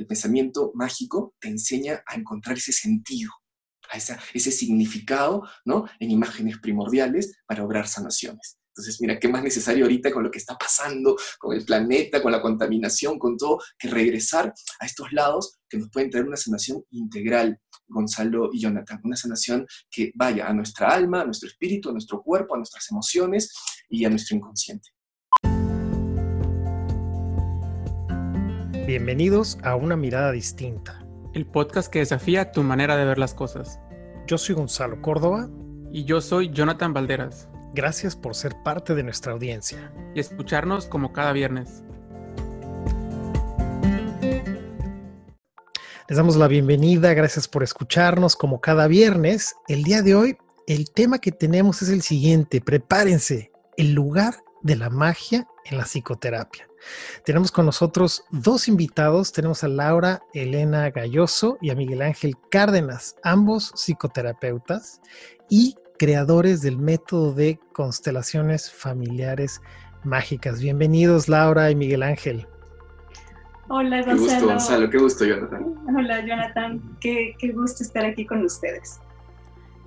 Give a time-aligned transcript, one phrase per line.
[0.00, 3.30] el pensamiento mágico te enseña a encontrar ese sentido,
[3.92, 5.84] a ese significado, ¿no?
[5.98, 8.56] En imágenes primordiales para obrar sanaciones.
[8.70, 12.32] Entonces, mira, ¿qué más necesario ahorita con lo que está pasando, con el planeta, con
[12.32, 16.82] la contaminación, con todo, que regresar a estos lados que nos pueden traer una sanación
[16.90, 21.92] integral, Gonzalo y Jonathan, una sanación que vaya a nuestra alma, a nuestro espíritu, a
[21.92, 23.52] nuestro cuerpo, a nuestras emociones
[23.90, 24.88] y a nuestro inconsciente.
[28.90, 31.06] Bienvenidos a Una Mirada Distinta.
[31.32, 33.78] El podcast que desafía tu manera de ver las cosas.
[34.26, 35.48] Yo soy Gonzalo Córdoba.
[35.92, 37.48] Y yo soy Jonathan Valderas.
[37.72, 39.92] Gracias por ser parte de nuestra audiencia.
[40.16, 41.84] Y escucharnos como cada viernes.
[46.08, 49.54] Les damos la bienvenida, gracias por escucharnos como cada viernes.
[49.68, 54.76] El día de hoy, el tema que tenemos es el siguiente, prepárense, el lugar de
[54.76, 56.68] la magia en la psicoterapia.
[57.24, 63.16] Tenemos con nosotros dos invitados, tenemos a Laura Elena Galloso y a Miguel Ángel Cárdenas,
[63.22, 65.00] ambos psicoterapeutas
[65.48, 69.60] y creadores del método de constelaciones familiares
[70.04, 70.60] mágicas.
[70.60, 72.46] Bienvenidos Laura y Miguel Ángel.
[73.68, 74.16] Hola Gonzalo.
[74.16, 75.74] Qué gusto Gonzalo, qué gusto Jonathan.
[75.96, 78.98] Hola Jonathan, qué, qué gusto estar aquí con ustedes.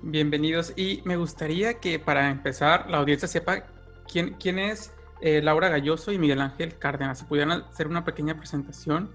[0.02, 3.64] Bienvenidos y me gustaría que para empezar la audiencia sepa
[4.10, 7.18] quién, quién es eh, Laura Galloso y Miguel Ángel Cárdenas.
[7.18, 9.10] Si pudieran hacer una pequeña presentación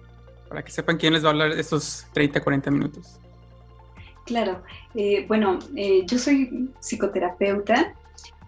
[0.48, 3.20] para que sepan quién les va a hablar estos 30, 40 minutos.
[4.26, 4.64] Claro,
[4.96, 7.94] eh, bueno, eh, yo soy psicoterapeuta,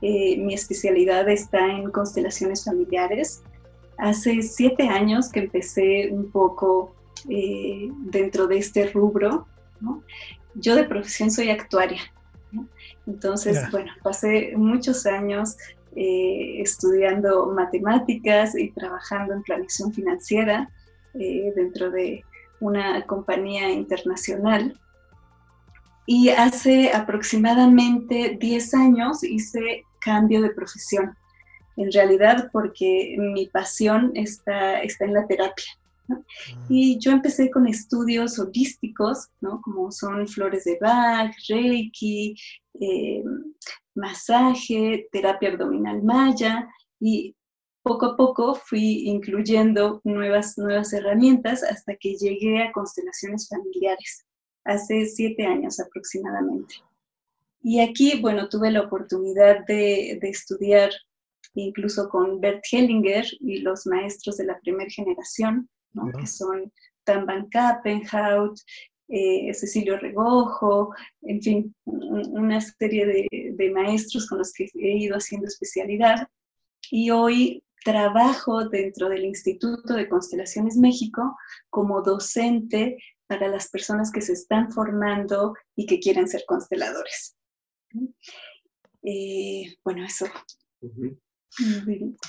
[0.02, 3.44] mi especialidad está en constelaciones familiares.
[4.00, 9.46] Hace siete años que empecé un poco dentro de este rubro.
[10.56, 12.02] Yo de profesión soy actuaria,
[13.08, 15.58] entonces, bueno, pasé muchos años
[15.96, 20.70] eh, estudiando matemáticas y trabajando en planificación financiera
[21.14, 22.24] eh, dentro de
[22.62, 24.80] una compañía internacional.
[26.06, 31.16] Y hace aproximadamente 10 años hice cambio de profesión,
[31.78, 35.66] en realidad porque mi pasión está, está en la terapia.
[36.08, 36.16] Mm.
[36.70, 39.62] Y yo empecé con estudios holísticos, ¿no?
[39.62, 42.36] como son flores de Bach, Reiki,
[42.80, 43.24] eh,
[43.96, 46.70] masaje, terapia abdominal maya
[47.00, 47.36] y
[47.84, 54.26] poco a poco fui incluyendo nuevas, nuevas herramientas hasta que llegué a constelaciones familiares,
[54.64, 56.76] hace siete años aproximadamente.
[57.64, 60.92] Y aquí, bueno, tuve la oportunidad de, estudiar
[61.54, 65.70] incluso con Bert Hellinger y los maestros de la primera generación,
[66.20, 66.72] que son
[67.06, 68.58] Dan Van Kappenhout,
[69.12, 75.48] eh, Cecilio Regojo, en fin, una serie de, maestros con los que he ido haciendo
[75.48, 76.28] especialidad.
[76.90, 81.36] Y hoy trabajo dentro del Instituto de Constelaciones México
[81.70, 87.36] como docente para las personas que se están formando y que quieren ser consteladores.
[89.04, 90.26] Eh, bueno, eso.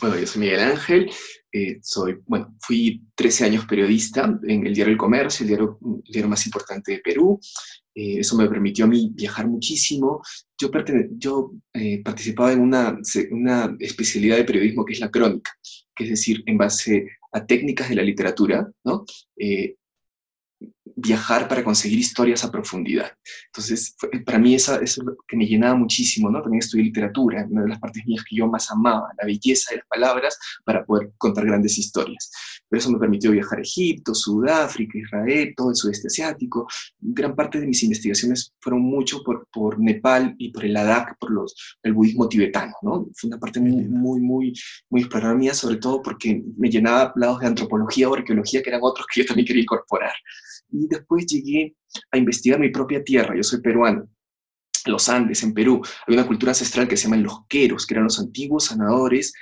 [0.00, 1.10] Bueno, yo soy Miguel Ángel,
[1.52, 6.28] eh, soy, bueno, fui 13 años periodista en el diario El Comercio, el diario, diario
[6.28, 7.38] más importante de Perú.
[7.94, 10.22] Eh, eso me permitió a mí viajar muchísimo.
[10.58, 10.70] Yo,
[11.18, 12.98] yo eh, participaba en una,
[13.30, 15.52] una especialidad de periodismo que es la crónica,
[15.94, 19.04] que es decir, en base a técnicas de la literatura, ¿no?
[21.02, 23.10] Viajar para conseguir historias a profundidad.
[23.46, 26.40] Entonces, para mí eso es lo que me llenaba muchísimo, ¿no?
[26.40, 29.78] También estudié literatura, una de las partes mías que yo más amaba, la belleza de
[29.78, 32.30] las palabras para poder contar grandes historias.
[32.68, 36.66] Pero eso me permitió viajar a Egipto, Sudáfrica, Israel, todo el sudeste asiático.
[37.00, 41.32] Gran parte de mis investigaciones fueron mucho por, por Nepal y por el Ladakh, por
[41.32, 43.08] los, el budismo tibetano, ¿no?
[43.14, 44.52] Fue una parte muy, muy, muy,
[44.88, 48.80] muy explorada mía, sobre todo porque me llenaba lados de antropología o arqueología que eran
[48.82, 50.12] otros que yo también quería incorporar
[50.72, 51.76] y después llegué
[52.10, 53.36] a investigar mi propia tierra.
[53.36, 54.08] Yo soy peruano.
[54.86, 58.04] Los Andes, en Perú, hay una cultura ancestral que se llama los queros, que eran
[58.04, 59.32] los antiguos sanadores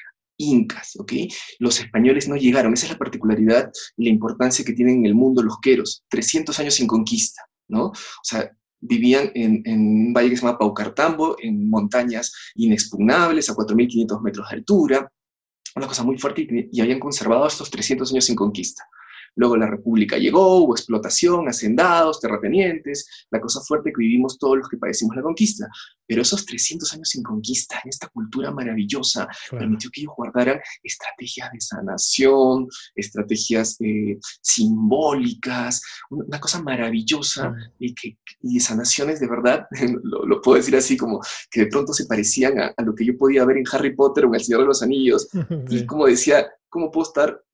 [0.41, 1.13] incas, ¿ok?
[1.59, 2.73] Los españoles no llegaron.
[2.73, 6.05] Esa es la particularidad y la importancia que tienen en el mundo los queros.
[6.09, 7.87] 300 años sin conquista, ¿no?
[7.87, 8.51] O sea,
[8.81, 14.49] vivían en, en, un valle que se llama Paucartambo, en montañas inexpugnables, a 4.500 metros
[14.49, 15.13] de altura,
[15.77, 18.85] una cosa muy fuerte, y, y habían conservado estos 300 años sin conquista.
[19.37, 24.69] Luego la República llegó, hubo explotación, hacendados, terratenientes, la cosa fuerte que vivimos todos los
[24.69, 25.69] que padecimos la conquista.
[26.07, 31.53] Pero esos 300 años sin conquista, en esta cultura maravillosa, permitió que ellos guardaran estrategias
[31.53, 32.67] de sanación,
[32.97, 35.81] estrategias eh, simbólicas,
[36.11, 39.67] una cosa maravillosa y, que, y sanaciones de verdad,
[40.03, 43.45] lo, puedo decir así, como que de pronto se parecían a, lo que yo podía
[43.45, 45.29] ver en Harry Potter o en El Señor de los Anillos.
[45.71, 47.45] Y como decía, ¿cómo puedo estar,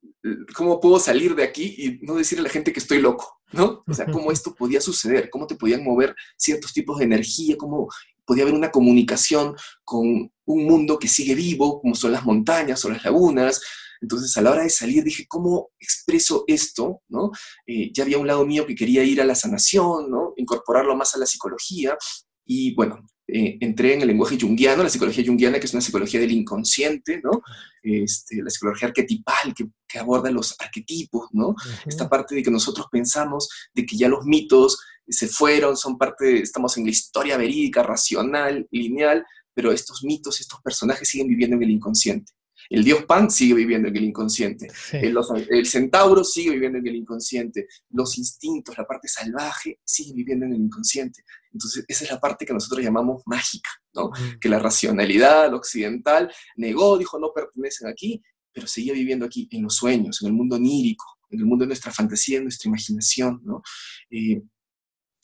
[0.54, 3.40] cómo puedo salir de aquí y no decirle a la gente que estoy loco?
[3.52, 3.84] ¿No?
[3.86, 7.88] O sea, cómo esto podía suceder, cómo te podían mover ciertos tipos de energía, cómo
[8.24, 9.54] podía haber una comunicación
[9.84, 13.60] con un mundo que sigue vivo, como son las montañas o las lagunas.
[14.00, 17.02] Entonces, a la hora de salir, dije, ¿cómo expreso esto?
[17.08, 17.30] ¿no?
[17.66, 20.34] Eh, ya había un lado mío que quería ir a la sanación, ¿no?
[20.36, 21.96] incorporarlo más a la psicología.
[22.44, 26.20] Y bueno, eh, entré en el lenguaje junguiano, la psicología junguiana, que es una psicología
[26.20, 27.42] del inconsciente, ¿no?
[27.82, 31.54] Este, la psicología arquetipal, que, que, aborda los arquetipos, ¿no?
[31.84, 34.78] Esta parte de que nosotros pensamos de que ya los mitos
[35.08, 39.24] se fueron, son parte, estamos en la historia verídica, racional, lineal,
[39.54, 42.32] pero estos mitos, estos personajes siguen viviendo en el inconsciente.
[42.68, 44.68] El dios Pan sigue viviendo en el inconsciente.
[44.92, 45.16] El,
[45.50, 47.66] el, centauro sigue viviendo en el inconsciente.
[47.90, 51.22] Los instintos, la parte salvaje, siguen viviendo en el inconsciente.
[51.52, 54.10] Entonces, esa es la parte que nosotros llamamos mágica, ¿no?
[54.40, 58.22] Que la racionalidad occidental negó, dijo, no pertenecen aquí,
[58.52, 61.68] pero seguía viviendo aquí, en los sueños, en el mundo onírico, en el mundo de
[61.68, 63.62] nuestra fantasía, de nuestra imaginación, ¿no?
[64.10, 64.42] Eh,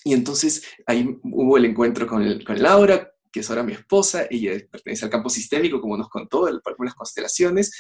[0.05, 4.52] y entonces ahí hubo el encuentro con, con Laura, que es ahora mi esposa, ella
[4.70, 7.73] pertenece al campo sistémico, como nos contó, el de las constelaciones,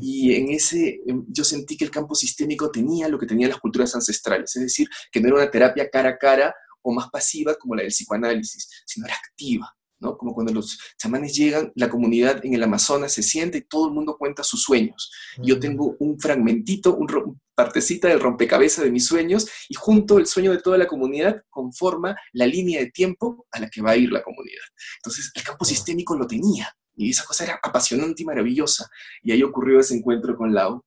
[0.00, 3.58] y en ese em, yo sentí que el campo sistémico tenía lo que tenían las
[3.58, 7.54] culturas ancestrales, es decir, que no era una terapia cara a cara o más pasiva
[7.56, 10.16] como la del psicoanálisis, sino era activa, ¿no?
[10.16, 13.94] Como cuando los chamanes llegan, la comunidad en el Amazonas se siente y todo el
[13.94, 15.10] mundo cuenta sus sueños.
[15.38, 20.52] Yo tengo un fragmentito, un partecita del rompecabezas de mis sueños y junto el sueño
[20.52, 24.12] de toda la comunidad conforma la línea de tiempo a la que va a ir
[24.12, 24.62] la comunidad.
[24.98, 28.88] Entonces, el campo sistémico lo tenía y esa cosa era apasionante y maravillosa.
[29.22, 30.82] Y ahí ocurrió ese encuentro con Lau.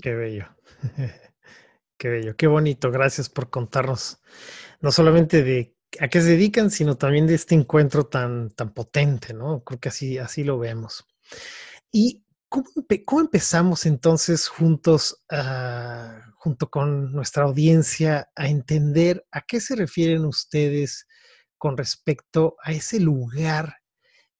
[0.00, 0.46] Qué bello.
[1.98, 2.90] Qué bello, qué bonito.
[2.90, 4.18] Gracias por contarnos
[4.80, 9.34] no solamente de a qué se dedican, sino también de este encuentro tan, tan potente,
[9.34, 9.62] ¿no?
[9.62, 11.06] Creo que así, así lo vemos.
[11.90, 19.76] ¿Y cómo, empezamos entonces juntos, ah, junto con nuestra audiencia, a entender a qué se
[19.76, 21.06] refieren ustedes
[21.58, 23.76] con respecto a ese lugar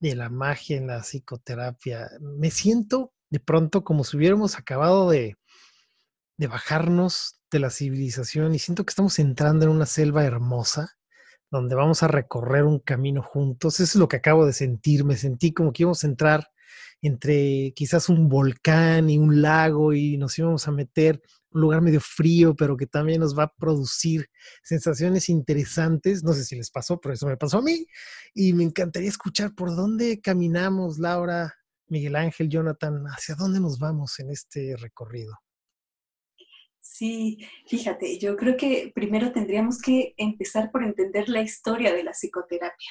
[0.00, 2.10] de la magia en la psicoterapia?
[2.20, 5.36] Me siento de pronto como si hubiéramos acabado de,
[6.36, 10.96] de bajarnos de la civilización y siento que estamos entrando en una selva hermosa
[11.52, 13.74] donde vamos a recorrer un camino juntos.
[13.74, 15.04] Eso es lo que acabo de sentir.
[15.04, 16.48] Me sentí como que íbamos a entrar
[17.02, 21.20] entre quizás un volcán y un lago y nos íbamos a meter
[21.50, 24.30] un lugar medio frío, pero que también nos va a producir
[24.62, 26.24] sensaciones interesantes.
[26.24, 27.86] No sé si les pasó, pero eso me pasó a mí.
[28.32, 31.54] Y me encantaría escuchar por dónde caminamos, Laura,
[31.86, 35.34] Miguel Ángel, Jonathan, hacia dónde nos vamos en este recorrido.
[36.84, 37.38] Sí,
[37.68, 42.90] fíjate, yo creo que primero tendríamos que empezar por entender la historia de la psicoterapia.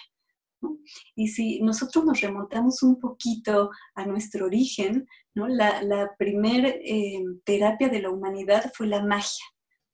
[1.14, 5.50] Y si nosotros nos remontamos un poquito a nuestro origen, ¿no?
[5.50, 9.44] la, la primera eh, terapia de la humanidad fue la magia.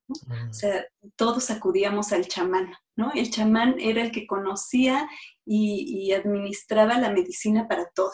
[0.07, 0.49] Mm.
[0.49, 0.85] O sea,
[1.15, 3.11] todos acudíamos al chamán, ¿no?
[3.13, 5.09] El chamán era el que conocía
[5.43, 8.13] y, y administraba la medicina para todo,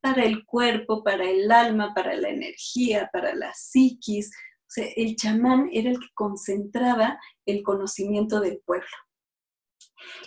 [0.00, 4.30] para el cuerpo, para el alma, para la energía, para la psiquis,
[4.76, 8.86] el chamán era el que concentraba el conocimiento del pueblo.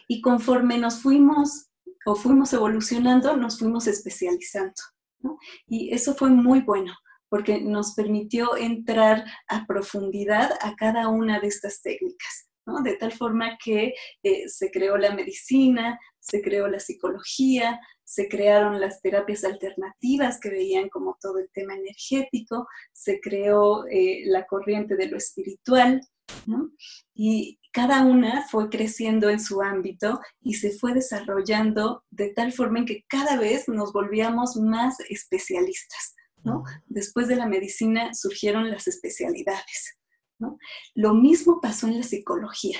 [0.07, 1.69] Y conforme nos fuimos
[2.05, 4.81] o fuimos evolucionando, nos fuimos especializando.
[5.67, 6.93] Y eso fue muy bueno,
[7.29, 12.48] porque nos permitió entrar a profundidad a cada una de estas técnicas.
[12.83, 18.79] De tal forma que eh, se creó la medicina, se creó la psicología, se crearon
[18.79, 24.95] las terapias alternativas que veían como todo el tema energético, se creó eh, la corriente
[24.95, 26.01] de lo espiritual,
[27.13, 32.79] Y cada una fue creciendo en su ámbito y se fue desarrollando de tal forma
[32.79, 36.15] en que cada vez nos volvíamos más especialistas,
[36.87, 39.99] Después de la medicina surgieron las especialidades,
[40.95, 42.79] Lo mismo pasó en la psicología.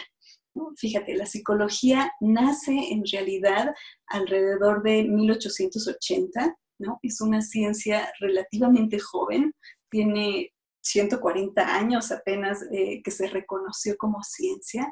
[0.77, 3.73] Fíjate, la psicología nace en realidad
[4.07, 6.99] alrededor de 1880, ¿no?
[7.01, 9.53] Es una ciencia relativamente joven,
[9.89, 14.91] tiene 140 años apenas eh, que se reconoció como ciencia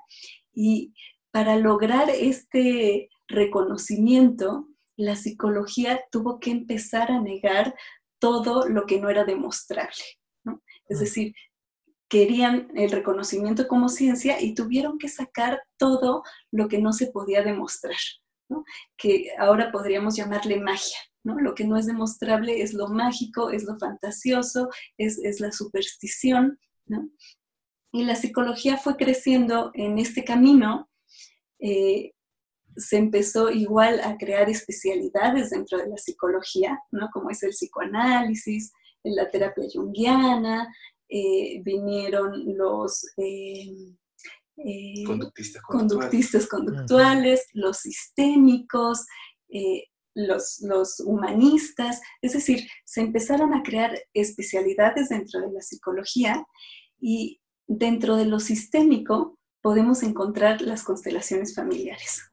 [0.54, 0.94] y
[1.32, 7.76] para lograr este reconocimiento, la psicología tuvo que empezar a negar
[8.20, 10.04] todo lo que no era demostrable.
[10.44, 10.62] ¿no?
[10.88, 11.34] Es decir,
[12.10, 17.44] querían el reconocimiento como ciencia y tuvieron que sacar todo lo que no se podía
[17.44, 17.98] demostrar,
[18.98, 20.98] que ahora podríamos llamarle magia.
[21.24, 21.38] ¿no?
[21.40, 26.58] Lo que no es demostrable es lo mágico, es lo fantasioso, es, la superstición.
[27.92, 30.90] Y la psicología fue creciendo en este camino.
[31.60, 32.14] Eh,
[32.78, 37.10] se empezó igual a crear especialidades dentro de la psicología, ¿no?
[37.12, 38.72] como es el psicoanálisis,
[39.04, 40.74] la terapia junguiana,
[41.10, 43.96] eh, vinieron los eh,
[45.06, 49.06] conductistas, conductistas conductuales, los sistémicos,
[50.16, 56.44] los, los, humanistas, es decir, se empezaron a crear especialidades dentro de la psicología
[57.00, 62.24] y dentro de lo sistémico podemos encontrar las constelaciones familiares,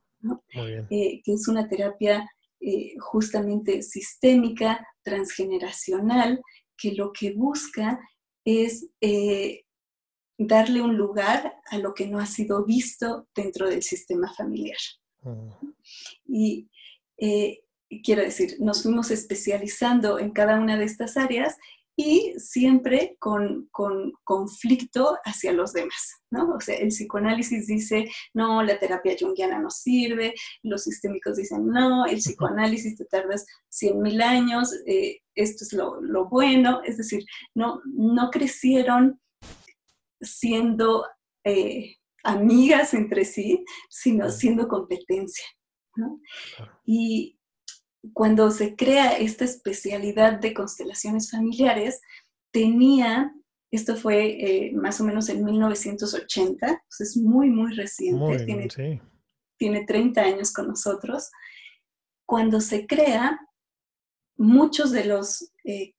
[0.89, 2.27] que es una terapia
[2.67, 6.41] eh, justamente sistémica, transgeneracional,
[6.79, 8.01] que lo que busca
[8.45, 9.65] es eh,
[10.39, 14.79] darle un lugar a lo que no ha sido visto dentro del sistema familiar.
[15.23, 15.51] Mm.
[16.27, 16.69] Y
[17.17, 17.65] eh,
[18.03, 21.57] quiero decir, nos fuimos especializando en cada una de estas áreas
[21.97, 23.69] y siempre con,
[24.25, 26.55] conflicto hacia los demás, ¿no?
[26.55, 32.05] O sea, el psicoanálisis dice, no, la terapia junguiana no sirve, los sistémicos dicen, no,
[32.07, 37.25] el psicoanálisis te tardas 100 mil años, eh, esto es lo, bueno, es decir,
[37.55, 39.21] no, no crecieron
[40.21, 41.07] siendo
[41.45, 45.47] eh, amigas entre sí, sino siendo competencia,
[45.97, 46.21] ¿no?
[46.85, 47.34] Y,
[48.13, 52.01] cuando se crea esta especialidad de constelaciones familiares,
[52.53, 53.33] tenía,
[53.71, 59.01] esto fue eh, más o menos en 1980, pues es muy, muy reciente, tiene,
[59.57, 61.31] tiene 30 años con nosotros.
[62.27, 63.41] Cuando se crea,
[64.37, 65.95] muchos de los eh,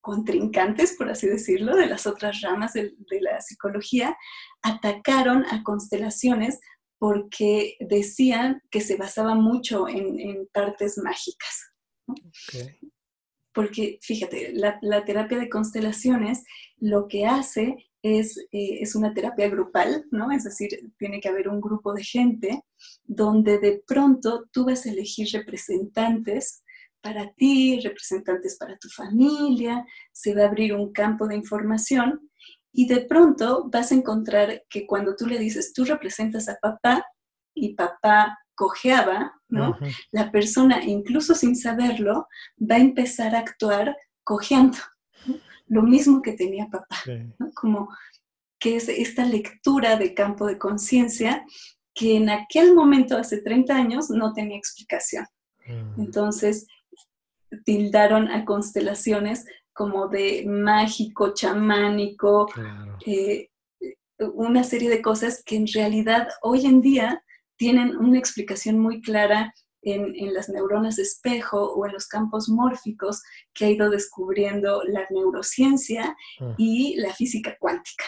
[0.00, 4.16] contrincantes, por así decirlo, de las otras ramas de, la psicología,
[4.62, 6.60] atacaron a constelaciones
[7.02, 11.72] porque decían que se basaba mucho en, partes mágicas.
[13.52, 16.44] Porque, fíjate, la, terapia de constelaciones
[16.78, 20.30] lo que hace es, eh, es, una terapia grupal, ¿no?
[20.30, 22.62] Es decir, tiene que haber un grupo de gente
[23.02, 26.62] donde de pronto tú vas a elegir representantes
[27.00, 32.30] para ti, representantes para tu familia, se va a abrir un campo de información
[32.72, 37.04] y de pronto vas a encontrar que cuando tú le dices, tú representas a papá
[37.54, 39.78] y papá cojeaba, ¿no?
[40.10, 44.78] La persona, incluso sin saberlo, va a empezar a actuar cojeando.
[45.66, 46.96] Lo mismo que tenía papá,
[47.54, 47.88] Como
[48.58, 51.44] que es esta lectura de campo de conciencia
[51.94, 55.26] que en aquel momento, hace 30 años, no tenía explicación.
[55.98, 56.66] Entonces,
[57.64, 62.48] tildaron a constelaciones como de mágico, chamánico,
[63.06, 63.48] eh,
[64.34, 67.24] una serie de cosas que en realidad hoy en día
[67.56, 73.22] tienen una explicación muy clara en, las neuronas de espejo o en los campos mórficos
[73.52, 76.54] que ha ido descubriendo la neurociencia ah.
[76.56, 78.04] y la física cuántica.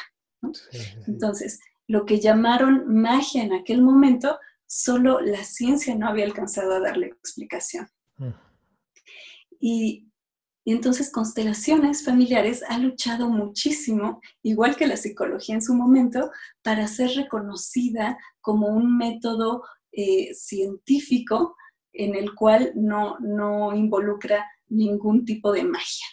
[1.07, 6.81] Entonces, lo que llamaron magia en aquel momento, solo la ciencia no había alcanzado a
[6.81, 7.89] darle explicación.
[8.19, 8.41] Ah.
[9.59, 10.13] Y
[10.65, 16.31] y entonces Constelaciones Familiares ha luchado muchísimo, igual que la psicología en su momento,
[16.63, 21.55] para ser reconocida como un método eh, científico
[21.93, 26.07] en el cual no, no, involucra ningún tipo de magia.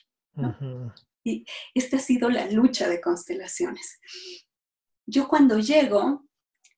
[1.24, 4.00] Y esta ha sido la lucha de constelaciones.
[5.06, 6.26] Yo cuando llego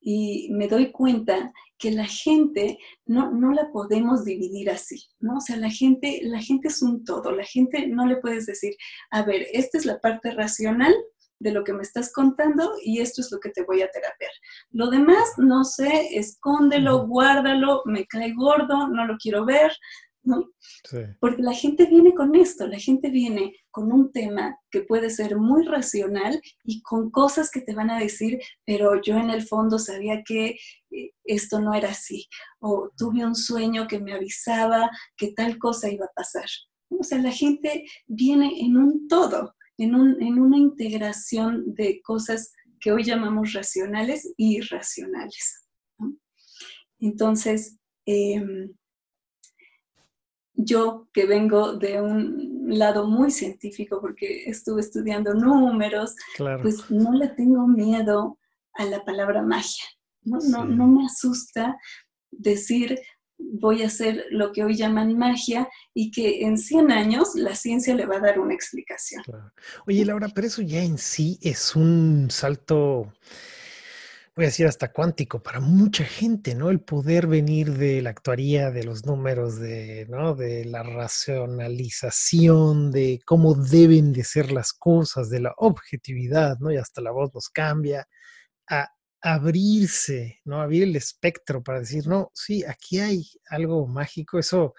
[0.04, 5.38] y me doy cuenta que la gente no, no la podemos dividir así, ¿no?
[5.38, 8.74] O sea, la gente, la gente es un todo, la gente no le puedes decir,
[9.12, 10.94] a ver, esta es la parte racional
[11.40, 14.32] de lo que me estás contando y esto es lo que te voy a terapiar.
[14.72, 19.72] Lo demás, no sé, escóndelo, guárdalo, me cae gordo, no lo quiero ver,
[20.24, 20.52] ¿no?
[21.20, 25.38] Porque la gente viene con esto, la gente viene con un tema que puede ser
[25.38, 29.80] muy racional y con cosas que te van a decir, pero yo en el fondo
[29.80, 30.58] sabía que
[30.92, 32.28] eh, esto no era así,
[32.60, 36.46] o tuve un sueño que me avisaba que tal cosa iba a pasar.
[36.90, 43.04] O sea, la gente viene en un todo, en, una integración de cosas que hoy
[43.04, 45.68] llamamos racionales y irracionales.
[47.00, 48.74] Entonces, em,
[50.56, 56.16] yo que vengo de un lado muy científico porque estuve estudiando números,
[56.62, 58.38] pues no le tengo miedo
[58.74, 59.86] a la palabra magia.
[60.24, 60.38] ¿no?
[60.40, 61.78] No, me asusta
[62.32, 63.00] decir
[63.38, 67.94] voy a hacer lo que hoy llaman magia y que en 100 años la ciencia
[67.94, 69.22] le va a dar una explicación.
[69.86, 73.12] Oye, Laura, pero eso ya en sí es un salto
[74.36, 76.72] voy a decir hasta cuántico para mucha gente, ¿no?
[76.72, 80.34] El poder venir de la actuaría, de los números, de, ¿no?
[80.36, 86.72] de la racionalización, de cómo deben de ser las cosas, de la objetividad, ¿no?
[86.72, 88.08] Y hasta la voz nos cambia,
[88.70, 88.90] a
[89.22, 90.62] abrirse, ¿no?
[90.62, 94.74] Abrir el espectro para decir, no, sí, aquí hay algo mágico, eso...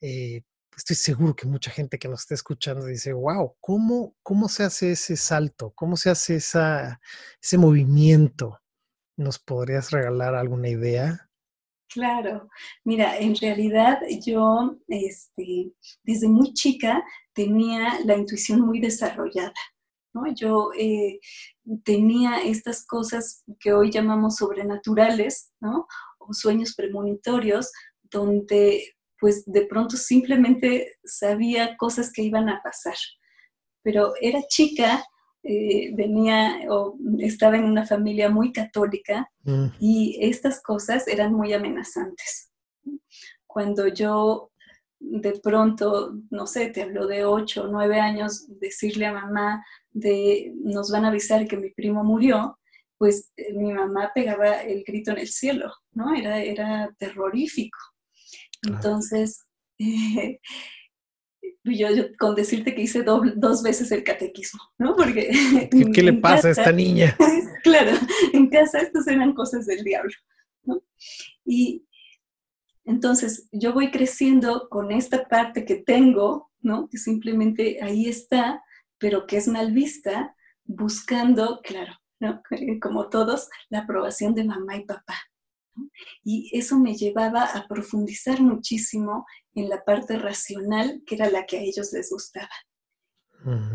[0.00, 0.42] Eh,
[0.76, 4.92] estoy seguro que mucha gente que nos está escuchando dice, wow, ¿cómo, cómo se hace
[4.92, 5.72] ese salto?
[5.74, 7.00] ¿Cómo se hace esa,
[7.42, 8.59] ese movimiento?
[9.20, 11.28] ¿Nos podrías regalar alguna idea?
[11.90, 12.48] Claro,
[12.84, 19.52] mira, en realidad yo este, desde muy chica tenía la intuición muy desarrollada.
[20.14, 20.22] ¿no?
[20.34, 21.20] Yo eh,
[21.84, 25.86] tenía estas cosas que hoy llamamos sobrenaturales, ¿no?
[26.18, 27.70] O sueños premonitorios,
[28.04, 32.96] donde pues de pronto simplemente sabía cosas que iban a pasar.
[33.82, 35.04] Pero era chica,
[35.42, 39.66] eh, venía o estaba en una familia muy católica mm.
[39.78, 42.50] y estas cosas eran muy amenazantes.
[43.46, 44.50] Cuando yo
[45.00, 50.52] de pronto, no sé, te hablo de ocho o nueve años, decirle a mamá de
[50.62, 52.58] nos van a avisar que mi primo murió,
[52.98, 56.14] pues eh, mi mamá pegaba el grito en el cielo, ¿no?
[56.14, 57.78] Era, era terrorífico.
[58.62, 59.46] Entonces,
[61.64, 61.88] yo,
[62.18, 64.96] con decirte que hice dos veces el catequismo, ¿no?
[64.96, 65.30] Porque...
[65.70, 67.16] ¿Qué, le pasa a esta niña?
[67.62, 67.92] claro,
[68.32, 70.12] en casa estas eran cosas del diablo,
[70.64, 70.82] ¿no?
[71.44, 71.86] Y
[72.84, 76.88] entonces yo voy creciendo con esta parte que tengo, ¿no?
[76.88, 78.62] Que simplemente ahí está,
[78.98, 82.42] pero que es mal vista, buscando, claro, ¿no?
[82.80, 85.14] como todos, la aprobación de mamá y papá.
[86.24, 91.58] Y eso me llevaba a profundizar muchísimo en la parte racional, que era la que
[91.58, 92.50] a ellos les gustaba.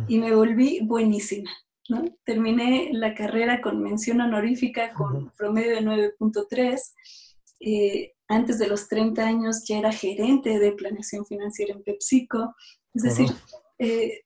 [0.08, 1.52] Y me volví buenísima.
[1.90, 2.04] ¿no?
[2.24, 6.80] Terminé la carrera con mención honorífica, con promedio de 9.3.
[7.62, 12.56] Eh, antes de los 30 años ya era gerente de planeación financiera en PepsiCo.
[12.94, 13.28] Es decir,
[13.80, 14.22] eh,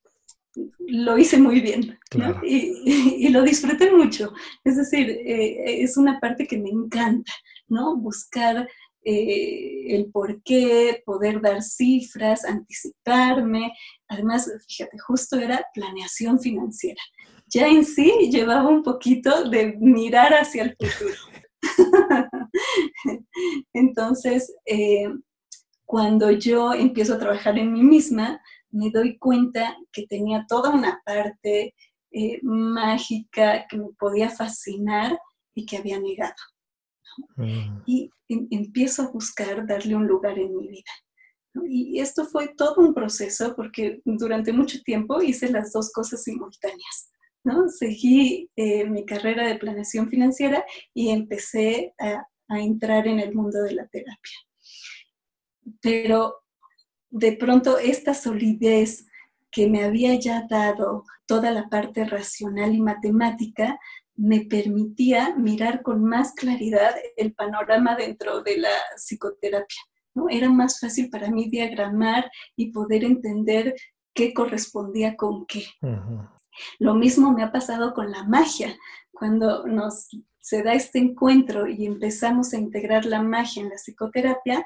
[0.79, 1.97] lo hice muy bien
[2.43, 4.33] y, lo disfruté mucho.
[4.63, 7.31] Es decir, eh, es una parte que me encanta,
[7.69, 7.95] ¿no?
[7.95, 8.67] Buscar
[9.03, 13.73] eh, el por qué, poder dar cifras, anticiparme.
[14.07, 17.01] Además, fíjate, justo era planeación financiera.
[17.47, 21.15] Ya en sí llevaba un poquito de mirar hacia el futuro.
[23.73, 25.09] Entonces, eh,
[25.85, 31.01] cuando yo empiezo a trabajar en mí misma, me doy cuenta que tenía toda una
[31.03, 31.73] parte
[32.11, 35.19] eh, mágica que me podía fascinar
[35.55, 36.35] y que había negado.
[37.35, 37.81] Mm.
[37.85, 40.91] Y em, empiezo a buscar darle un lugar en mi vida.
[41.67, 47.11] Y esto fue todo un proceso porque durante mucho tiempo hice las dos cosas simultáneas.
[47.43, 47.69] ¿no?
[47.69, 53.61] Seguí eh, mi carrera de planeación financiera y empecé a, a entrar en el mundo
[53.63, 54.37] de la terapia.
[55.81, 56.35] Pero
[57.09, 59.05] de pronto esta solidez
[59.51, 63.79] que me había ya dado toda la parte racional y matemática,
[64.19, 69.81] me permitía mirar con más claridad el panorama dentro de la psicoterapia.
[70.13, 70.27] ¿no?
[70.29, 73.75] Era más fácil para mí diagramar y poder entender
[74.13, 75.63] qué correspondía con qué.
[76.79, 78.75] Lo mismo me ha pasado con la magia.
[79.11, 80.09] Cuando nos
[80.41, 84.65] se da este encuentro y empezamos a integrar la magia en la psicoterapia,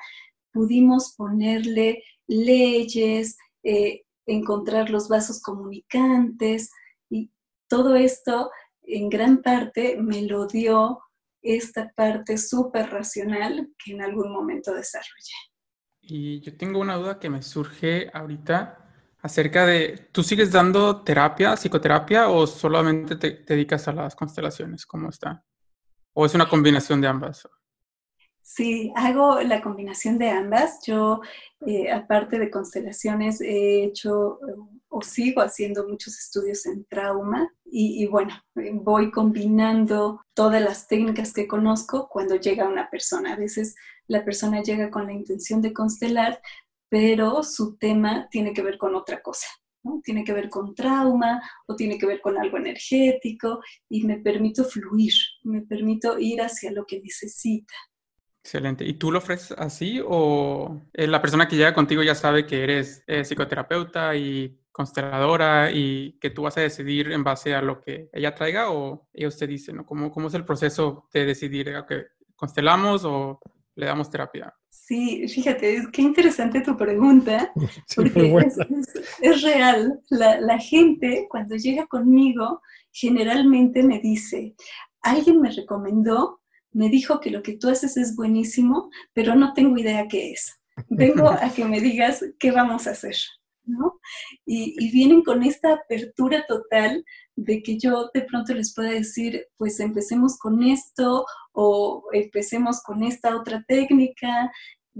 [0.51, 6.71] pudimos ponerle leyes, eh, encontrar los vasos comunicantes
[7.09, 7.31] y
[7.67, 8.49] todo esto
[8.85, 11.01] en gran parte me lo dio
[11.41, 15.35] esta parte súper racional que en algún momento desarrollé.
[16.01, 18.79] Y yo tengo una duda que me surge ahorita
[19.19, 24.85] acerca de, ¿tú sigues dando terapia, psicoterapia o solamente te, te dedicas a las constelaciones?
[24.85, 25.45] ¿Cómo está?
[26.13, 27.47] ¿O es una combinación de ambas?
[28.43, 30.79] Sí, hago la combinación de ambas.
[30.85, 31.21] Yo,
[31.65, 34.39] eh, aparte de constelaciones, he hecho
[34.89, 38.35] o sigo haciendo muchos estudios en trauma y, bueno,
[38.73, 43.33] voy combinando todas las técnicas que conozco cuando llega una persona.
[43.33, 43.75] A veces
[44.07, 46.39] la persona llega con la intención de constelar,
[46.89, 49.47] pero su tema tiene que ver con otra cosa.
[49.83, 50.01] ¿no?
[50.03, 54.63] Tiene que ver con trauma o tiene que ver con algo energético y me permito
[54.63, 57.73] fluir, me permito ir hacia lo que necesita.
[58.43, 58.83] Excelente.
[58.85, 62.61] ¿Y tú lo ofreces así o eh, la persona que llega contigo ya sabe que
[62.61, 67.79] eres eh, psicoterapeuta y consteladora y que tú vas a decidir en base a lo
[67.79, 69.85] que ella traiga o ella usted dice, ¿no?
[69.85, 73.39] ¿Cómo, cómo es el proceso de decidir, que constelamos o
[73.75, 74.53] le damos terapia?
[74.69, 77.53] Sí, fíjate, qué interesante tu pregunta,
[77.95, 78.35] porque
[79.21, 80.01] es, real.
[80.09, 84.53] La, la gente cuando llega conmigo generalmente me dice,
[85.01, 86.41] alguien me recomendó
[86.73, 90.59] me dijo que lo que tú haces es buenísimo, pero no tengo idea qué es.
[90.89, 93.15] Vengo a que me digas qué vamos a hacer,
[93.63, 93.99] ¿no?
[94.45, 97.05] Y, vienen con esta apertura total
[97.35, 103.03] de que yo de pronto les pueda decir, pues empecemos con esto o empecemos con
[103.03, 104.51] esta otra técnica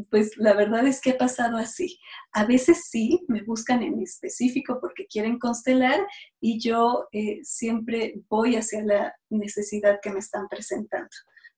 [0.10, 2.00] pues la verdad es que ha pasado así.
[2.32, 6.00] A veces sí, me buscan en específico porque quieren constelar
[6.42, 11.10] y yo eh, siempre voy hacia la necesidad que me están presentando.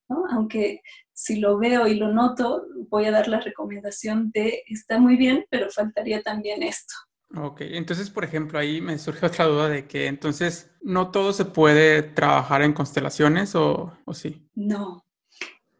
[0.08, 5.16] Aunque si lo veo y lo noto, voy a dar la recomendación de está muy
[5.16, 6.94] bien, pero faltaría también esto.
[7.34, 11.44] Ok, entonces, por ejemplo, ahí me surge otra duda de que entonces no todo se
[11.44, 14.48] puede trabajar en constelaciones o, o sí.
[14.54, 15.06] No.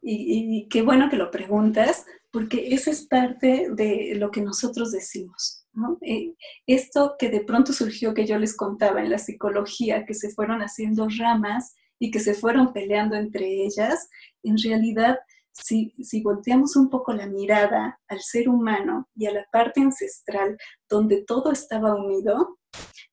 [0.09, 5.67] Y, qué bueno que lo preguntas, porque esa es parte de lo que nosotros decimos.
[6.03, 6.35] Eh,
[6.67, 10.61] esto que de pronto surgió que yo les contaba en la psicología, que se fueron
[10.61, 14.09] haciendo ramas y que se fueron peleando entre ellas,
[14.43, 15.19] en realidad
[15.65, 20.57] si, volteamos un poco la mirada al ser humano y a la parte ancestral
[20.89, 22.59] donde todo estaba unido,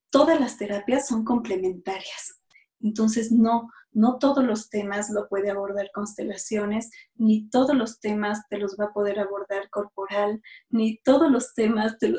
[0.09, 2.39] todas las terapias son complementarias.
[2.81, 8.57] Entonces, no, no todos los temas lo puede abordar constelaciones, ni todos los temas te
[8.57, 12.13] los va a poder abordar corporal, ni todos los temas, te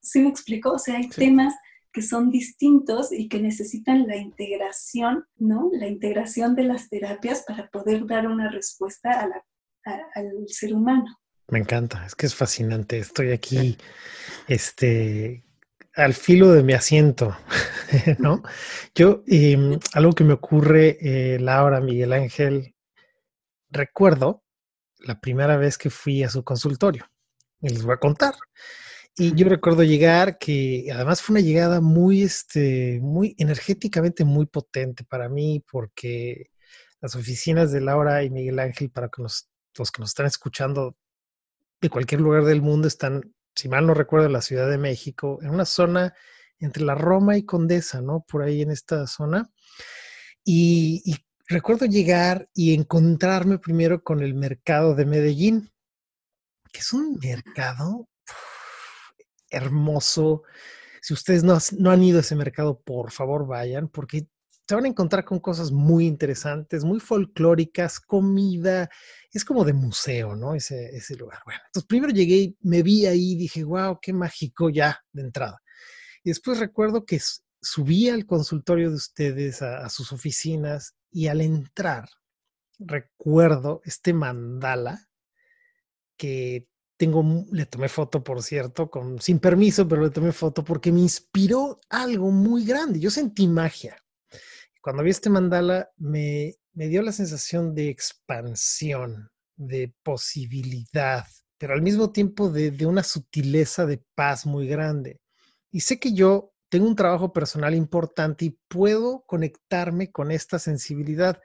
[0.00, 0.72] ¿sí me explico?
[0.72, 1.54] O sea, hay temas
[1.92, 5.70] que son distintos y que necesitan la integración, ¿no?
[5.72, 9.28] La integración de las terapias para poder dar una respuesta
[9.84, 11.20] al ser humano.
[11.50, 12.98] Me encanta, es que es fascinante.
[12.98, 13.76] Estoy aquí,
[14.46, 15.42] este,
[15.94, 17.36] al filo de mi asiento,
[18.18, 18.42] ¿no?
[18.94, 22.74] Yo, em, algo que me ocurre, eh, Laura, Miguel Ángel,
[23.68, 24.44] recuerdo
[24.98, 27.06] la primera vez que fui a su consultorio.
[27.60, 28.34] Y les voy a contar.
[29.22, 35.04] Y yo recuerdo llegar, que además fue una llegada muy, este, muy energéticamente muy potente
[35.04, 36.50] para mí, porque
[37.02, 40.96] las oficinas de Laura y Miguel Ángel, para que nos los que nos están escuchando
[41.82, 45.38] de cualquier lugar del mundo están, si mal no recuerdo, en la Ciudad de México,
[45.42, 46.14] en una zona
[46.58, 48.24] entre la Roma y Condesa, ¿no?
[48.26, 49.50] Por ahí en esta zona.
[50.46, 51.14] Y,
[51.46, 55.70] recuerdo llegar y encontrarme primero con el mercado de Medellín,
[56.72, 58.08] que es un mercado
[59.50, 60.42] hermoso.
[61.02, 64.28] Si ustedes no, no, han ido a ese mercado, por favor vayan, porque
[64.68, 68.88] se van a encontrar con cosas muy interesantes, muy folclóricas, comida,
[69.32, 70.54] es como de museo, ¿no?
[70.54, 71.40] Ese, ese lugar.
[71.44, 75.60] Bueno, entonces primero llegué, me vi ahí y dije, wow, qué mágico ya de entrada.
[76.22, 77.20] Y después recuerdo que
[77.60, 82.08] subí al consultorio de ustedes, a sus oficinas, y al entrar,
[82.78, 85.08] recuerdo este mandala
[86.16, 86.66] que
[87.00, 91.00] tengo, le tomé foto, por cierto, con, sin permiso, pero le tomé foto porque me
[91.00, 93.00] inspiró algo muy grande.
[93.00, 93.96] Yo sentí magia
[94.80, 101.26] cuando vi este mandala me, dio la sensación de expansión, de posibilidad,
[101.58, 105.20] pero al mismo tiempo de, una sutileza de paz muy grande.
[105.70, 111.40] Y sé que yo tengo un trabajo personal importante y puedo conectarme con esta sensibilidad,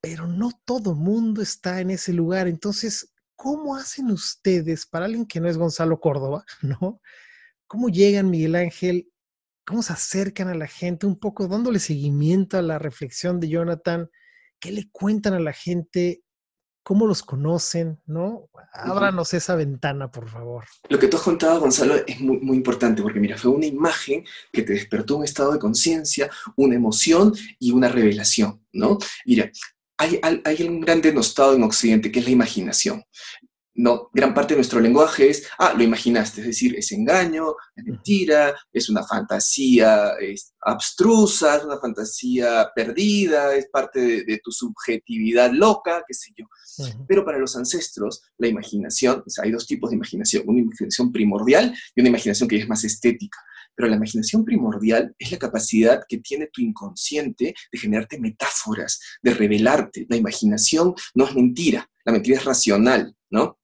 [0.00, 2.48] pero no todo mundo está en ese lugar.
[2.48, 7.00] Entonces, ¿cómo hacen ustedes para alguien que no es Gonzalo Córdoba, no?
[7.66, 9.10] ¿Cómo llegan, Miguel Ángel,
[9.66, 14.10] cómo se acercan a la gente, un poco dándole seguimiento a la reflexión de Jonathan,
[14.60, 16.22] qué le cuentan a la gente,
[16.84, 18.48] cómo los conocen, ¿no?
[18.72, 20.64] Ábranos esa ventana, por favor.
[20.88, 24.24] Lo que tú has contado, Gonzalo, es muy, muy importante, porque mira, fue una imagen
[24.52, 28.98] que te despertó un estado de conciencia, una emoción y una revelación, ¿no?
[29.24, 29.50] Mira,
[29.98, 33.04] hay, hay, un gran denostado en Occidente, que es la imaginación.
[33.78, 37.84] No, gran parte de nuestro lenguaje es, ah, lo imaginaste, es decir, es engaño, es
[37.84, 45.52] mentira, es una fantasía es abstrusa, es una fantasía perdida, es parte de, tu subjetividad
[45.52, 46.46] loca, qué sé yo.
[47.06, 51.12] Pero para los ancestros, la imaginación, o sea, hay dos tipos de imaginación, una imaginación
[51.12, 53.38] primordial y una imaginación que es más estética.
[53.76, 59.34] Pero la imaginación primordial es la capacidad que tiene tu inconsciente de generarte metáforas, de
[59.34, 60.06] revelarte.
[60.08, 63.58] La imaginación no es mentira, la mentira es racional, ¿no?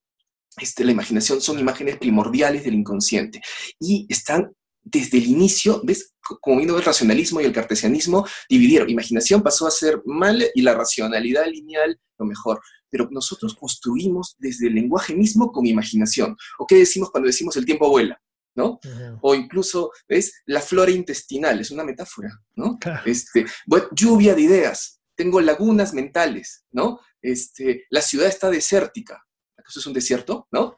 [0.57, 3.41] este, la imaginación son imágenes primordiales del inconsciente
[3.79, 4.51] y están
[4.83, 6.13] desde el inicio, ¿ves?
[6.41, 8.89] Como vino el racionalismo y el cartesianismo, dividieron.
[8.89, 12.61] Imaginación pasó a ser mal y la racionalidad lineal lo mejor.
[12.89, 16.35] Pero nosotros construimos desde el lenguaje mismo con imaginación.
[16.59, 18.21] ¿O qué decimos cuando decimos el tiempo vuela?
[18.55, 18.79] ¿No?
[19.21, 20.33] O incluso, ¿ves?
[20.45, 22.77] La flora intestinal es una metáfora, ¿no?
[23.05, 23.45] Este,
[23.91, 26.99] lluvia de ideas, tengo lagunas mentales, ¿no?
[27.21, 29.23] Este, la ciudad está desértica,
[29.63, 30.47] ¿Acaso es un desierto?
[30.51, 30.77] ¿No?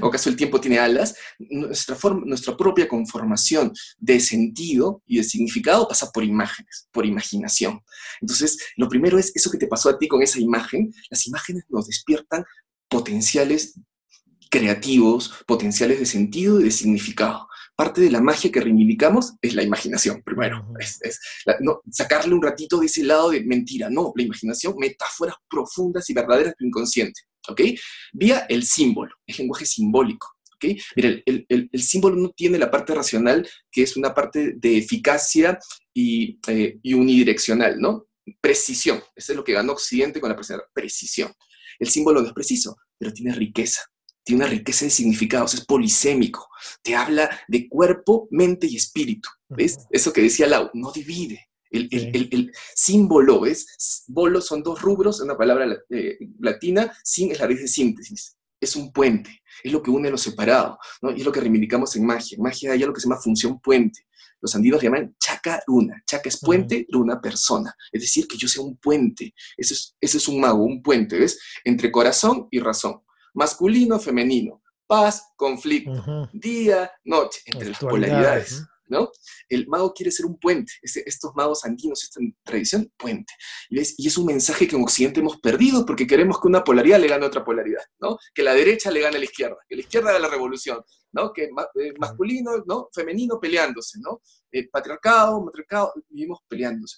[0.00, 1.16] ¿O acaso el tiempo tiene alas?
[1.38, 7.80] Nuestra, forma, nuestra propia conformación de sentido y de significado pasa por imágenes, por imaginación.
[8.20, 10.92] Entonces, lo primero es eso que te pasó a ti con esa imagen.
[11.10, 12.44] Las imágenes nos despiertan
[12.88, 13.80] potenciales
[14.50, 17.48] creativos, potenciales de sentido y de significado.
[17.76, 20.66] Parte de la magia que reivindicamos es la imaginación, primero.
[20.78, 21.20] Es,
[21.60, 23.88] no, sacarle un ratito de ese lado de mentira.
[23.88, 27.22] No, la imaginación, metáforas profundas y verdaderas de tu inconsciente.
[27.48, 27.62] ¿ok?
[28.12, 30.26] Vía el símbolo, el lenguaje simbólico.
[30.56, 30.76] ¿ok?
[30.96, 35.58] Mira, el, símbolo no tiene la parte racional, que es una parte de eficacia
[35.94, 38.08] y, eh, y unidireccional, ¿no?
[38.40, 38.98] Precisión.
[39.14, 40.38] Eso es lo que ganó Occidente con la
[40.74, 41.32] precisión.
[41.78, 43.89] El símbolo no es preciso, pero tiene riqueza
[44.24, 46.48] tiene una riqueza de significados, es polisémico,
[46.82, 49.28] te habla de cuerpo, mente y espíritu.
[49.48, 49.78] ¿Ves?
[49.90, 51.48] Eso que decía Lau, no divide.
[51.70, 54.04] El, símbolo, ¿ves?
[54.08, 58.36] Bolo son dos rubros, una palabra eh, latina, sin es la raíz de síntesis.
[58.60, 61.12] Es un puente, es lo que une lo separado, ¿no?
[61.12, 62.36] Y es lo que reivindicamos en magia.
[62.36, 64.00] En magia hay algo que se llama función puente.
[64.40, 66.02] Los andinos llaman chaca runa.
[66.06, 67.74] Chaca es puente, runa persona.
[67.92, 69.34] Es decir, que yo sea un puente.
[69.56, 71.38] Ese es, ese es un mago, un puente, ¿ves?
[71.64, 73.02] Entre corazón y razón
[73.34, 78.64] masculino, femenino, paz, conflicto, día, noche, entre las polaridades.
[78.90, 79.10] ¿no?
[79.48, 83.32] El mago quiere ser un puente, estos magos andinos, esta tradición, puente.
[83.70, 87.06] Y es, un mensaje que en Occidente hemos perdido porque queremos que una polaridad le
[87.06, 88.18] gane a otra polaridad, ¿no?
[88.34, 91.32] Que la derecha le gane a la izquierda, que la izquierda haga la revolución, ¿no?
[91.32, 92.88] Que eh, masculino, ¿no?
[92.92, 94.20] Femenino peleándose, ¿no?
[94.50, 96.96] Eh, patriarcado, matriarcado, vivimos peleándose.